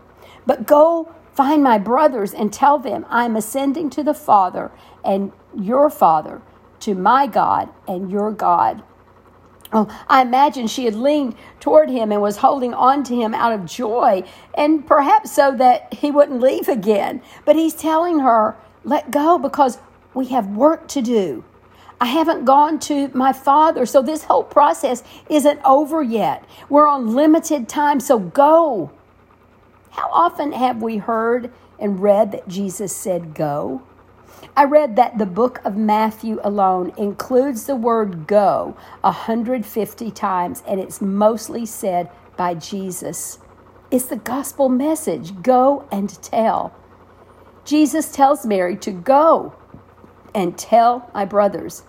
But 0.47 0.66
go 0.66 1.14
find 1.33 1.62
my 1.62 1.79
brothers 1.79 2.35
and 2.35 2.53
tell 2.53 2.79
them, 2.79 3.07
I'm 3.09 3.37
ascending 3.37 3.90
to 3.90 4.03
the 4.03 4.14
Father 4.14 4.73
and 5.05 5.33
your 5.55 5.88
Father 5.90 6.42
to 6.81 6.95
my 6.95 7.27
God 7.27 7.68
and 7.87 8.11
your 8.11 8.33
God. 8.33 8.83
Oh, 9.73 9.88
I 10.09 10.21
imagine 10.21 10.66
she 10.66 10.85
had 10.85 10.95
leaned 10.95 11.35
toward 11.59 11.88
him 11.88 12.12
and 12.12 12.21
was 12.21 12.38
holding 12.38 12.75
on 12.75 13.05
to 13.05 13.14
him 13.14 13.33
out 13.35 13.53
of 13.53 13.64
joy, 13.64 14.23
and 14.55 14.87
perhaps 14.87 15.33
so 15.33 15.55
that 15.57 15.95
he 15.95 16.11
wouldn't 16.11 16.42
leave 16.42 16.68
again. 16.68 17.23
But 17.47 17.57
he's 17.57 17.73
telling 17.73 18.18
her, 18.18 18.57
let 18.85 19.11
go 19.11 19.38
because 19.38 19.79
we 20.12 20.27
have 20.27 20.49
work 20.49 20.88
to 20.88 21.01
do. 21.01 21.45
I 22.03 22.07
haven't 22.07 22.47
gone 22.47 22.81
to 22.81 23.12
my 23.15 23.33
father, 23.33 23.87
so 23.87 24.03
this 24.03 24.25
whole 24.25 24.43
process 24.43 25.05
isn't 25.31 25.61
over 25.65 26.03
yet. 26.03 26.45
We're 26.69 26.88
on 26.88 27.15
limited 27.15 27.69
time, 27.69 28.01
so 28.01 28.19
go. 28.19 28.91
How 29.91 30.11
often 30.11 30.51
have 30.51 30.83
we 30.83 30.97
heard 30.97 31.53
and 31.79 32.03
read 32.03 32.33
that 32.33 32.49
Jesus 32.49 32.93
said, 32.95 33.35
Go? 33.35 33.83
I 34.57 34.65
read 34.65 34.97
that 34.97 35.19
the 35.19 35.27
book 35.27 35.61
of 35.65 35.77
Matthew 35.77 36.41
alone 36.43 36.93
includes 36.97 37.67
the 37.67 37.77
word 37.77 38.27
go 38.27 38.77
150 39.03 40.11
times, 40.11 40.65
and 40.67 40.81
it's 40.81 41.01
mostly 41.01 41.65
said 41.65 42.11
by 42.37 42.55
Jesus. 42.55 43.38
It's 43.93 44.07
the 44.07 44.17
gospel 44.17 44.69
message 44.69 45.41
go 45.41 45.87
and 45.93 46.21
tell. 46.21 46.75
Jesus 47.65 48.11
tells 48.11 48.45
Mary 48.45 48.77
to 48.79 48.91
go 48.91 49.55
and 50.35 50.59
tell 50.59 51.09
my 51.15 51.25
brothers. 51.25 51.85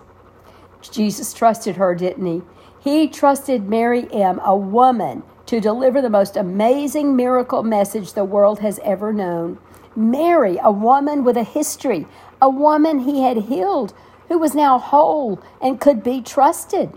Jesus 0.90 1.32
trusted 1.32 1.76
her, 1.76 1.94
didn't 1.94 2.26
he? 2.26 2.42
He 2.80 3.08
trusted 3.08 3.68
Mary 3.68 4.06
M., 4.12 4.40
a 4.44 4.56
woman, 4.56 5.22
to 5.46 5.60
deliver 5.60 6.00
the 6.00 6.10
most 6.10 6.36
amazing 6.36 7.16
miracle 7.16 7.62
message 7.62 8.12
the 8.12 8.24
world 8.24 8.60
has 8.60 8.78
ever 8.82 9.12
known. 9.12 9.58
Mary, 9.96 10.58
a 10.62 10.72
woman 10.72 11.24
with 11.24 11.36
a 11.36 11.44
history, 11.44 12.06
a 12.40 12.48
woman 12.48 13.00
he 13.00 13.22
had 13.22 13.36
healed 13.36 13.94
who 14.28 14.38
was 14.38 14.54
now 14.54 14.78
whole 14.78 15.40
and 15.60 15.80
could 15.80 16.02
be 16.02 16.20
trusted. 16.20 16.92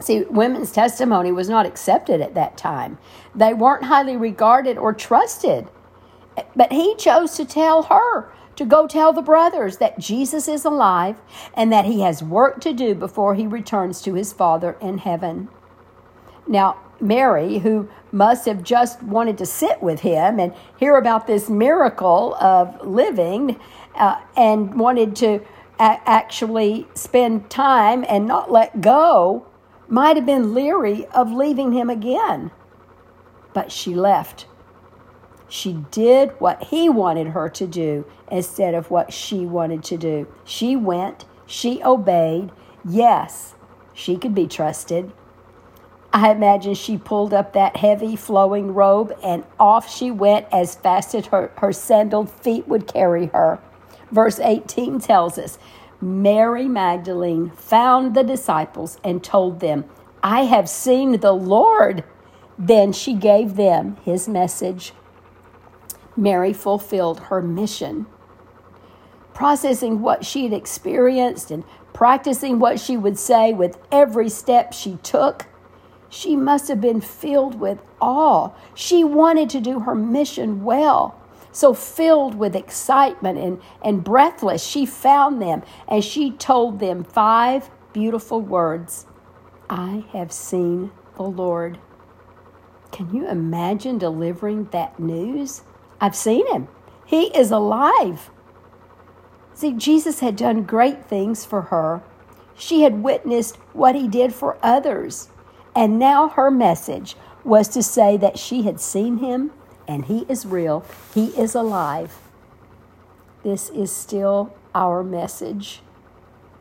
See, 0.00 0.24
women's 0.24 0.72
testimony 0.72 1.30
was 1.30 1.48
not 1.48 1.66
accepted 1.66 2.20
at 2.20 2.34
that 2.34 2.56
time. 2.56 2.98
They 3.34 3.54
weren't 3.54 3.84
highly 3.84 4.16
regarded 4.16 4.76
or 4.76 4.92
trusted. 4.92 5.68
But 6.56 6.72
he 6.72 6.96
chose 6.96 7.36
to 7.36 7.44
tell 7.44 7.84
her 7.84 8.32
to 8.56 8.64
go 8.64 8.86
tell 8.86 9.12
the 9.12 9.22
brothers 9.22 9.78
that 9.78 9.98
Jesus 9.98 10.48
is 10.48 10.64
alive 10.64 11.20
and 11.54 11.72
that 11.72 11.84
he 11.84 12.00
has 12.02 12.22
work 12.22 12.60
to 12.60 12.72
do 12.72 12.94
before 12.94 13.34
he 13.34 13.46
returns 13.46 14.02
to 14.02 14.14
his 14.14 14.32
Father 14.32 14.76
in 14.80 14.98
heaven. 14.98 15.48
Now, 16.46 16.78
Mary, 17.00 17.58
who 17.58 17.88
must 18.12 18.46
have 18.46 18.62
just 18.62 19.02
wanted 19.02 19.38
to 19.38 19.46
sit 19.46 19.82
with 19.82 20.00
him 20.00 20.38
and 20.38 20.54
hear 20.78 20.96
about 20.96 21.26
this 21.26 21.48
miracle 21.48 22.34
of 22.36 22.86
living, 22.86 23.58
uh, 23.94 24.20
and 24.36 24.78
wanted 24.78 25.16
to 25.16 25.40
a- 25.78 26.00
actually 26.06 26.86
spend 26.94 27.50
time 27.50 28.04
and 28.08 28.26
not 28.26 28.50
let 28.50 28.80
go, 28.80 29.46
might 29.88 30.16
have 30.16 30.26
been 30.26 30.54
leery 30.54 31.06
of 31.06 31.32
leaving 31.32 31.72
him 31.72 31.90
again. 31.90 32.50
But 33.52 33.72
she 33.72 33.94
left. 33.94 34.46
She 35.52 35.84
did 35.90 36.30
what 36.40 36.62
he 36.64 36.88
wanted 36.88 37.26
her 37.26 37.50
to 37.50 37.66
do 37.66 38.06
instead 38.30 38.72
of 38.72 38.90
what 38.90 39.12
she 39.12 39.44
wanted 39.44 39.84
to 39.84 39.98
do. 39.98 40.26
She 40.46 40.76
went, 40.76 41.26
she 41.44 41.82
obeyed. 41.82 42.52
Yes, 42.82 43.54
she 43.92 44.16
could 44.16 44.34
be 44.34 44.46
trusted. 44.46 45.12
I 46.10 46.30
imagine 46.30 46.72
she 46.72 46.96
pulled 46.96 47.34
up 47.34 47.52
that 47.52 47.76
heavy 47.76 48.16
flowing 48.16 48.72
robe 48.72 49.14
and 49.22 49.44
off 49.60 49.94
she 49.94 50.10
went 50.10 50.46
as 50.50 50.74
fast 50.74 51.14
as 51.14 51.26
her, 51.26 51.52
her 51.58 51.70
sandaled 51.70 52.30
feet 52.30 52.66
would 52.66 52.86
carry 52.86 53.26
her. 53.26 53.60
Verse 54.10 54.40
18 54.40 55.00
tells 55.00 55.36
us 55.36 55.58
Mary 56.00 56.66
Magdalene 56.66 57.50
found 57.50 58.14
the 58.14 58.24
disciples 58.24 58.98
and 59.04 59.22
told 59.22 59.60
them, 59.60 59.84
I 60.22 60.44
have 60.44 60.70
seen 60.70 61.20
the 61.20 61.32
Lord. 61.32 62.04
Then 62.58 62.94
she 62.94 63.12
gave 63.12 63.56
them 63.56 63.98
his 64.02 64.26
message. 64.26 64.94
Mary 66.16 66.52
fulfilled 66.52 67.20
her 67.20 67.40
mission. 67.42 68.06
Processing 69.34 70.02
what 70.02 70.24
she 70.24 70.44
had 70.44 70.52
experienced 70.52 71.50
and 71.50 71.64
practicing 71.92 72.58
what 72.58 72.78
she 72.78 72.96
would 72.96 73.18
say 73.18 73.52
with 73.52 73.78
every 73.90 74.28
step 74.28 74.72
she 74.72 74.96
took, 75.02 75.46
she 76.08 76.36
must 76.36 76.68
have 76.68 76.80
been 76.80 77.00
filled 77.00 77.58
with 77.58 77.80
awe. 78.00 78.50
She 78.74 79.02
wanted 79.02 79.48
to 79.50 79.60
do 79.60 79.80
her 79.80 79.94
mission 79.94 80.62
well. 80.62 81.18
So 81.52 81.74
filled 81.74 82.34
with 82.34 82.54
excitement 82.56 83.38
and, 83.38 83.60
and 83.82 84.04
breathless, 84.04 84.64
she 84.64 84.86
found 84.86 85.40
them 85.40 85.62
and 85.88 86.02
she 86.04 86.30
told 86.30 86.80
them 86.80 87.04
five 87.04 87.70
beautiful 87.92 88.40
words 88.40 89.06
I 89.68 90.04
have 90.12 90.32
seen 90.32 90.92
the 91.16 91.22
Lord. 91.22 91.78
Can 92.90 93.14
you 93.14 93.26
imagine 93.26 93.96
delivering 93.96 94.66
that 94.66 94.98
news? 95.00 95.62
I've 96.02 96.16
seen 96.16 96.46
him. 96.52 96.66
He 97.06 97.26
is 97.36 97.52
alive. 97.52 98.28
See, 99.54 99.72
Jesus 99.72 100.18
had 100.18 100.34
done 100.34 100.64
great 100.64 101.06
things 101.06 101.44
for 101.44 101.62
her. 101.62 102.02
She 102.56 102.82
had 102.82 103.04
witnessed 103.04 103.56
what 103.72 103.94
he 103.94 104.08
did 104.08 104.34
for 104.34 104.58
others. 104.62 105.28
And 105.76 106.00
now 106.00 106.28
her 106.30 106.50
message 106.50 107.16
was 107.44 107.68
to 107.68 107.84
say 107.84 108.16
that 108.16 108.36
she 108.36 108.62
had 108.62 108.80
seen 108.80 109.18
him 109.18 109.52
and 109.86 110.06
he 110.06 110.26
is 110.28 110.44
real, 110.44 110.84
he 111.14 111.26
is 111.38 111.54
alive. 111.54 112.18
This 113.44 113.70
is 113.70 113.92
still 113.92 114.54
our 114.74 115.04
message. 115.04 115.82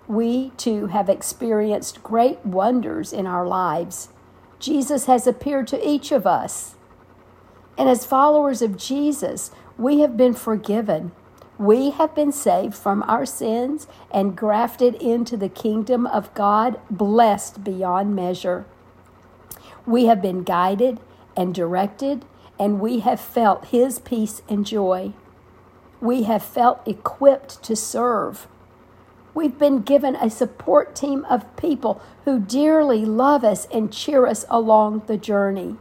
We 0.07 0.51
too 0.51 0.87
have 0.87 1.09
experienced 1.09 2.03
great 2.03 2.45
wonders 2.45 3.11
in 3.11 3.25
our 3.25 3.47
lives. 3.47 4.09
Jesus 4.59 5.05
has 5.05 5.25
appeared 5.25 5.67
to 5.69 5.87
each 5.87 6.11
of 6.11 6.27
us. 6.27 6.75
And 7.81 7.89
as 7.89 8.05
followers 8.05 8.61
of 8.61 8.77
Jesus, 8.77 9.49
we 9.75 10.01
have 10.01 10.15
been 10.15 10.35
forgiven. 10.35 11.13
We 11.57 11.89
have 11.89 12.13
been 12.13 12.31
saved 12.31 12.75
from 12.75 13.01
our 13.07 13.25
sins 13.25 13.87
and 14.11 14.37
grafted 14.37 14.93
into 15.01 15.35
the 15.35 15.49
kingdom 15.49 16.05
of 16.05 16.31
God, 16.35 16.79
blessed 16.91 17.63
beyond 17.63 18.15
measure. 18.15 18.67
We 19.87 20.05
have 20.05 20.21
been 20.21 20.43
guided 20.43 20.99
and 21.35 21.55
directed, 21.55 22.23
and 22.59 22.79
we 22.79 22.99
have 22.99 23.19
felt 23.19 23.69
His 23.69 23.97
peace 23.97 24.43
and 24.47 24.63
joy. 24.63 25.13
We 25.99 26.21
have 26.21 26.43
felt 26.43 26.87
equipped 26.87 27.63
to 27.63 27.75
serve. 27.75 28.45
We've 29.33 29.57
been 29.57 29.81
given 29.81 30.15
a 30.15 30.29
support 30.29 30.93
team 30.93 31.25
of 31.31 31.57
people 31.57 31.99
who 32.25 32.39
dearly 32.39 33.05
love 33.05 33.43
us 33.43 33.65
and 33.73 33.91
cheer 33.91 34.27
us 34.27 34.45
along 34.51 35.05
the 35.07 35.17
journey. 35.17 35.77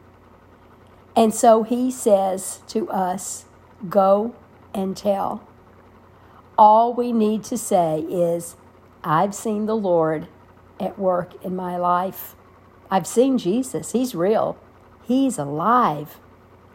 And 1.17 1.35
so 1.35 1.63
He 1.63 1.91
says 1.91 2.61
to 2.69 2.89
us, 2.91 3.45
Go 3.89 4.35
and 4.75 4.97
tell. 4.97 5.47
All 6.59 6.93
we 6.93 7.13
need 7.13 7.43
to 7.45 7.57
say 7.57 8.01
is, 8.01 8.57
I've 9.03 9.35
seen 9.35 9.67
the 9.67 9.77
Lord 9.77 10.29
at 10.79 10.99
work 10.99 11.43
in 11.45 11.57
my 11.57 11.77
life. 11.77 12.35
I've 12.91 13.07
seen 13.07 13.39
Jesus. 13.39 13.93
He's 13.93 14.15
real. 14.15 14.59
He's 15.03 15.39
alive. 15.39 16.19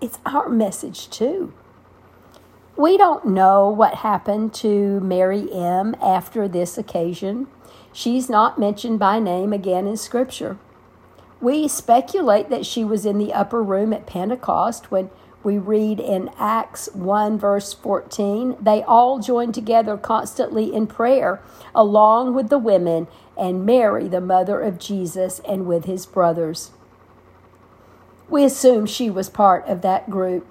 It's 0.02 0.20
our 0.26 0.50
message, 0.50 1.10
too. 1.10 1.54
We 2.76 2.98
don't 2.98 3.28
know 3.28 3.70
what 3.70 3.96
happened 3.96 4.54
to 4.56 5.00
Mary 5.00 5.48
M. 5.54 5.96
after 6.02 6.48
this 6.48 6.78
occasion. 6.78 7.48
She's 7.94 8.30
not 8.30 8.60
mentioned 8.60 9.00
by 9.00 9.20
name 9.20 9.54
again 9.54 9.88
in 9.88 9.96
Scripture. 9.96 10.58
We 11.42 11.68
speculate 11.68 12.50
that 12.50 12.66
she 12.66 12.84
was 12.84 13.06
in 13.06 13.18
the 13.18 13.34
upper 13.34 13.62
room 13.62 13.94
at 13.94 14.06
Pentecost 14.06 14.92
when 14.92 15.10
we 15.46 15.60
read 15.60 16.00
in 16.00 16.32
Acts 16.40 16.90
1, 16.94 17.38
verse 17.38 17.72
14, 17.72 18.58
they 18.60 18.82
all 18.82 19.20
joined 19.20 19.54
together 19.54 19.96
constantly 19.96 20.74
in 20.74 20.88
prayer, 20.88 21.40
along 21.76 22.34
with 22.34 22.50
the 22.50 22.58
women 22.58 23.08
and 23.38 23.64
Mary, 23.64 24.08
the 24.08 24.20
mother 24.20 24.60
of 24.60 24.80
Jesus, 24.80 25.40
and 25.48 25.68
with 25.68 25.86
his 25.86 26.08
brothers. 26.08 26.72
We 28.28 28.44
assume 28.44 28.88
she 28.88 29.12
was 29.12 29.30
part 29.30 29.68
of 29.68 29.84
that 29.84 30.10
group. 30.10 30.48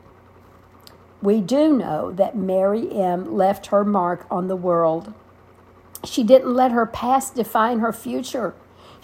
We 1.21 1.41
do 1.41 1.77
know 1.77 2.13
that 2.13 2.37
Mary 2.37 2.89
M. 2.93 3.35
left 3.35 3.67
her 3.67 3.85
mark 3.85 4.29
on 4.31 4.47
the 4.47 4.55
world. 4.55 5.13
She 6.05 6.23
didn't 6.23 6.55
let 6.55 6.71
her 6.71 6.87
past 6.87 7.35
define 7.35 7.81
her 7.81 7.93
future. 7.93 8.55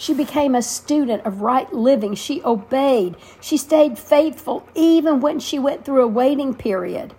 She 0.00 0.14
became 0.14 0.54
a 0.54 0.62
student 0.62 1.26
of 1.26 1.42
right 1.42 1.70
living. 1.74 2.14
She 2.14 2.42
obeyed. 2.42 3.16
She 3.38 3.58
stayed 3.58 3.98
faithful 3.98 4.66
even 4.74 5.20
when 5.20 5.38
she 5.38 5.58
went 5.58 5.84
through 5.84 6.02
a 6.02 6.08
waiting 6.08 6.54
period. 6.54 7.12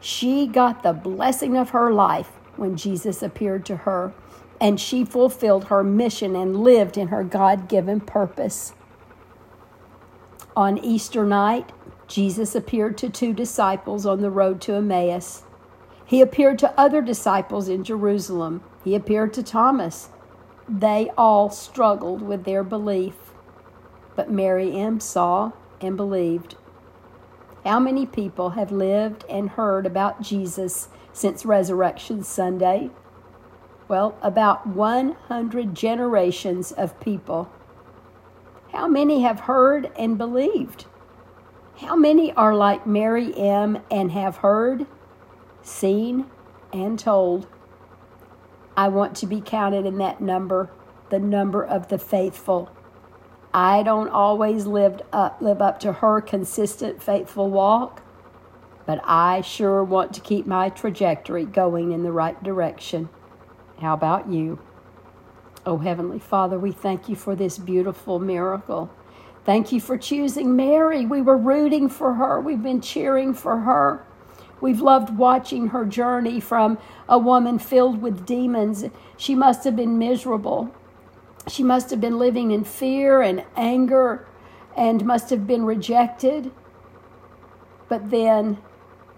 She 0.00 0.48
got 0.48 0.82
the 0.82 0.92
blessing 0.92 1.56
of 1.56 1.70
her 1.70 1.92
life 1.92 2.32
when 2.56 2.76
Jesus 2.76 3.22
appeared 3.22 3.64
to 3.66 3.76
her, 3.76 4.12
and 4.60 4.80
she 4.80 5.04
fulfilled 5.04 5.66
her 5.66 5.84
mission 5.84 6.34
and 6.34 6.64
lived 6.64 6.98
in 6.98 7.06
her 7.08 7.22
God 7.22 7.68
given 7.68 8.00
purpose. 8.00 8.72
On 10.56 10.76
Easter 10.76 11.24
night, 11.24 11.70
Jesus 12.08 12.56
appeared 12.56 12.98
to 12.98 13.08
two 13.08 13.32
disciples 13.32 14.04
on 14.04 14.22
the 14.22 14.30
road 14.30 14.60
to 14.62 14.74
Emmaus. 14.74 15.44
He 16.04 16.20
appeared 16.20 16.58
to 16.58 16.76
other 16.76 17.00
disciples 17.00 17.68
in 17.68 17.84
Jerusalem. 17.84 18.64
He 18.82 18.96
appeared 18.96 19.32
to 19.34 19.44
Thomas 19.44 20.08
they 20.68 21.10
all 21.16 21.50
struggled 21.50 22.22
with 22.22 22.44
their 22.44 22.64
belief, 22.64 23.14
but 24.16 24.30
Mary 24.30 24.76
M. 24.76 25.00
saw 25.00 25.52
and 25.80 25.96
believed. 25.96 26.56
How 27.64 27.78
many 27.80 28.06
people 28.06 28.50
have 28.50 28.70
lived 28.70 29.24
and 29.28 29.50
heard 29.50 29.86
about 29.86 30.20
Jesus 30.20 30.88
since 31.12 31.44
Resurrection 31.46 32.22
Sunday? 32.22 32.90
Well, 33.88 34.16
about 34.22 34.66
100 34.66 35.74
generations 35.74 36.72
of 36.72 36.98
people. 37.00 37.50
How 38.72 38.88
many 38.88 39.22
have 39.22 39.40
heard 39.40 39.90
and 39.96 40.18
believed? 40.18 40.86
How 41.78 41.96
many 41.96 42.32
are 42.32 42.54
like 42.54 42.86
Mary 42.86 43.34
M. 43.36 43.78
and 43.90 44.12
have 44.12 44.36
heard, 44.36 44.86
seen, 45.62 46.26
and 46.72 46.98
told? 46.98 47.46
I 48.76 48.88
want 48.88 49.16
to 49.18 49.26
be 49.26 49.40
counted 49.40 49.86
in 49.86 49.98
that 49.98 50.20
number, 50.20 50.70
the 51.10 51.18
number 51.18 51.64
of 51.64 51.88
the 51.88 51.98
faithful. 51.98 52.70
I 53.52 53.84
don't 53.84 54.08
always 54.08 54.66
live 54.66 55.00
up, 55.12 55.40
live 55.40 55.62
up 55.62 55.78
to 55.80 55.92
her 55.92 56.20
consistent, 56.20 57.00
faithful 57.00 57.50
walk, 57.50 58.02
but 58.84 59.00
I 59.04 59.42
sure 59.42 59.84
want 59.84 60.12
to 60.14 60.20
keep 60.20 60.46
my 60.46 60.70
trajectory 60.70 61.44
going 61.44 61.92
in 61.92 62.02
the 62.02 62.10
right 62.10 62.42
direction. 62.42 63.08
How 63.80 63.94
about 63.94 64.28
you? 64.28 64.58
Oh, 65.64 65.78
Heavenly 65.78 66.18
Father, 66.18 66.58
we 66.58 66.72
thank 66.72 67.08
you 67.08 67.14
for 67.14 67.36
this 67.36 67.58
beautiful 67.58 68.18
miracle. 68.18 68.90
Thank 69.44 69.72
you 69.72 69.80
for 69.80 69.96
choosing 69.96 70.56
Mary. 70.56 71.06
We 71.06 71.22
were 71.22 71.38
rooting 71.38 71.88
for 71.88 72.14
her, 72.14 72.40
we've 72.40 72.62
been 72.62 72.80
cheering 72.80 73.34
for 73.34 73.60
her. 73.60 74.04
We've 74.60 74.80
loved 74.80 75.16
watching 75.16 75.68
her 75.68 75.84
journey 75.84 76.40
from 76.40 76.78
a 77.08 77.18
woman 77.18 77.58
filled 77.58 78.00
with 78.00 78.24
demons. 78.26 78.84
She 79.16 79.34
must 79.34 79.64
have 79.64 79.76
been 79.76 79.98
miserable. 79.98 80.74
She 81.48 81.62
must 81.62 81.90
have 81.90 82.00
been 82.00 82.18
living 82.18 82.50
in 82.50 82.64
fear 82.64 83.20
and 83.20 83.44
anger 83.56 84.26
and 84.76 85.04
must 85.04 85.30
have 85.30 85.46
been 85.46 85.64
rejected. 85.64 86.50
But 87.88 88.10
then 88.10 88.58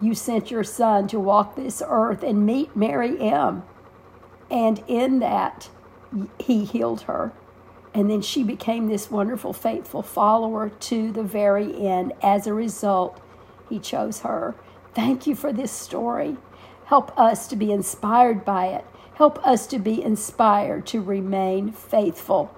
you 0.00 0.14
sent 0.14 0.50
your 0.50 0.64
son 0.64 1.08
to 1.08 1.20
walk 1.20 1.54
this 1.54 1.82
earth 1.86 2.22
and 2.22 2.44
meet 2.44 2.76
Mary 2.76 3.18
M. 3.20 3.62
And 4.50 4.82
in 4.86 5.20
that, 5.20 5.70
he 6.38 6.64
healed 6.64 7.02
her. 7.02 7.32
And 7.94 8.10
then 8.10 8.20
she 8.20 8.42
became 8.42 8.88
this 8.88 9.10
wonderful, 9.10 9.52
faithful 9.52 10.02
follower 10.02 10.68
to 10.68 11.10
the 11.12 11.22
very 11.22 11.86
end. 11.86 12.12
As 12.22 12.46
a 12.46 12.52
result, 12.52 13.20
he 13.68 13.78
chose 13.78 14.20
her. 14.20 14.54
Thank 14.96 15.26
you 15.26 15.34
for 15.36 15.52
this 15.52 15.70
story. 15.70 16.38
Help 16.86 17.12
us 17.18 17.48
to 17.48 17.56
be 17.56 17.70
inspired 17.70 18.46
by 18.46 18.68
it. 18.68 18.86
Help 19.16 19.38
us 19.46 19.66
to 19.66 19.78
be 19.78 20.02
inspired 20.02 20.86
to 20.86 21.02
remain 21.02 21.70
faithful. 21.70 22.56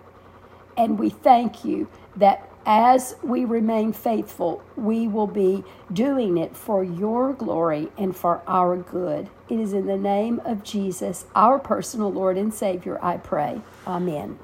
And 0.77 1.01
we 1.01 1.11
thank 1.11 1.65
you 1.65 1.89
that 2.15 2.49
as 2.65 3.17
we 3.25 3.45
remain 3.45 3.93
faithful, 3.93 4.63
we 4.77 5.09
will 5.09 5.27
be 5.27 5.65
doing 5.93 6.39
it 6.39 6.57
for 6.57 6.85
your 6.85 7.33
glory 7.33 7.89
and 7.99 8.17
for 8.17 8.41
our 8.47 8.77
good. 8.77 9.29
It 9.49 9.59
is 9.59 9.73
in 9.73 9.87
the 9.87 9.97
name 9.97 10.41
of 10.45 10.63
Jesus, 10.63 11.27
our 11.35 11.59
personal 11.59 12.13
Lord 12.13 12.39
and 12.39 12.55
Savior, 12.55 13.01
I 13.03 13.17
pray. 13.17 13.63
Amen. 13.85 14.39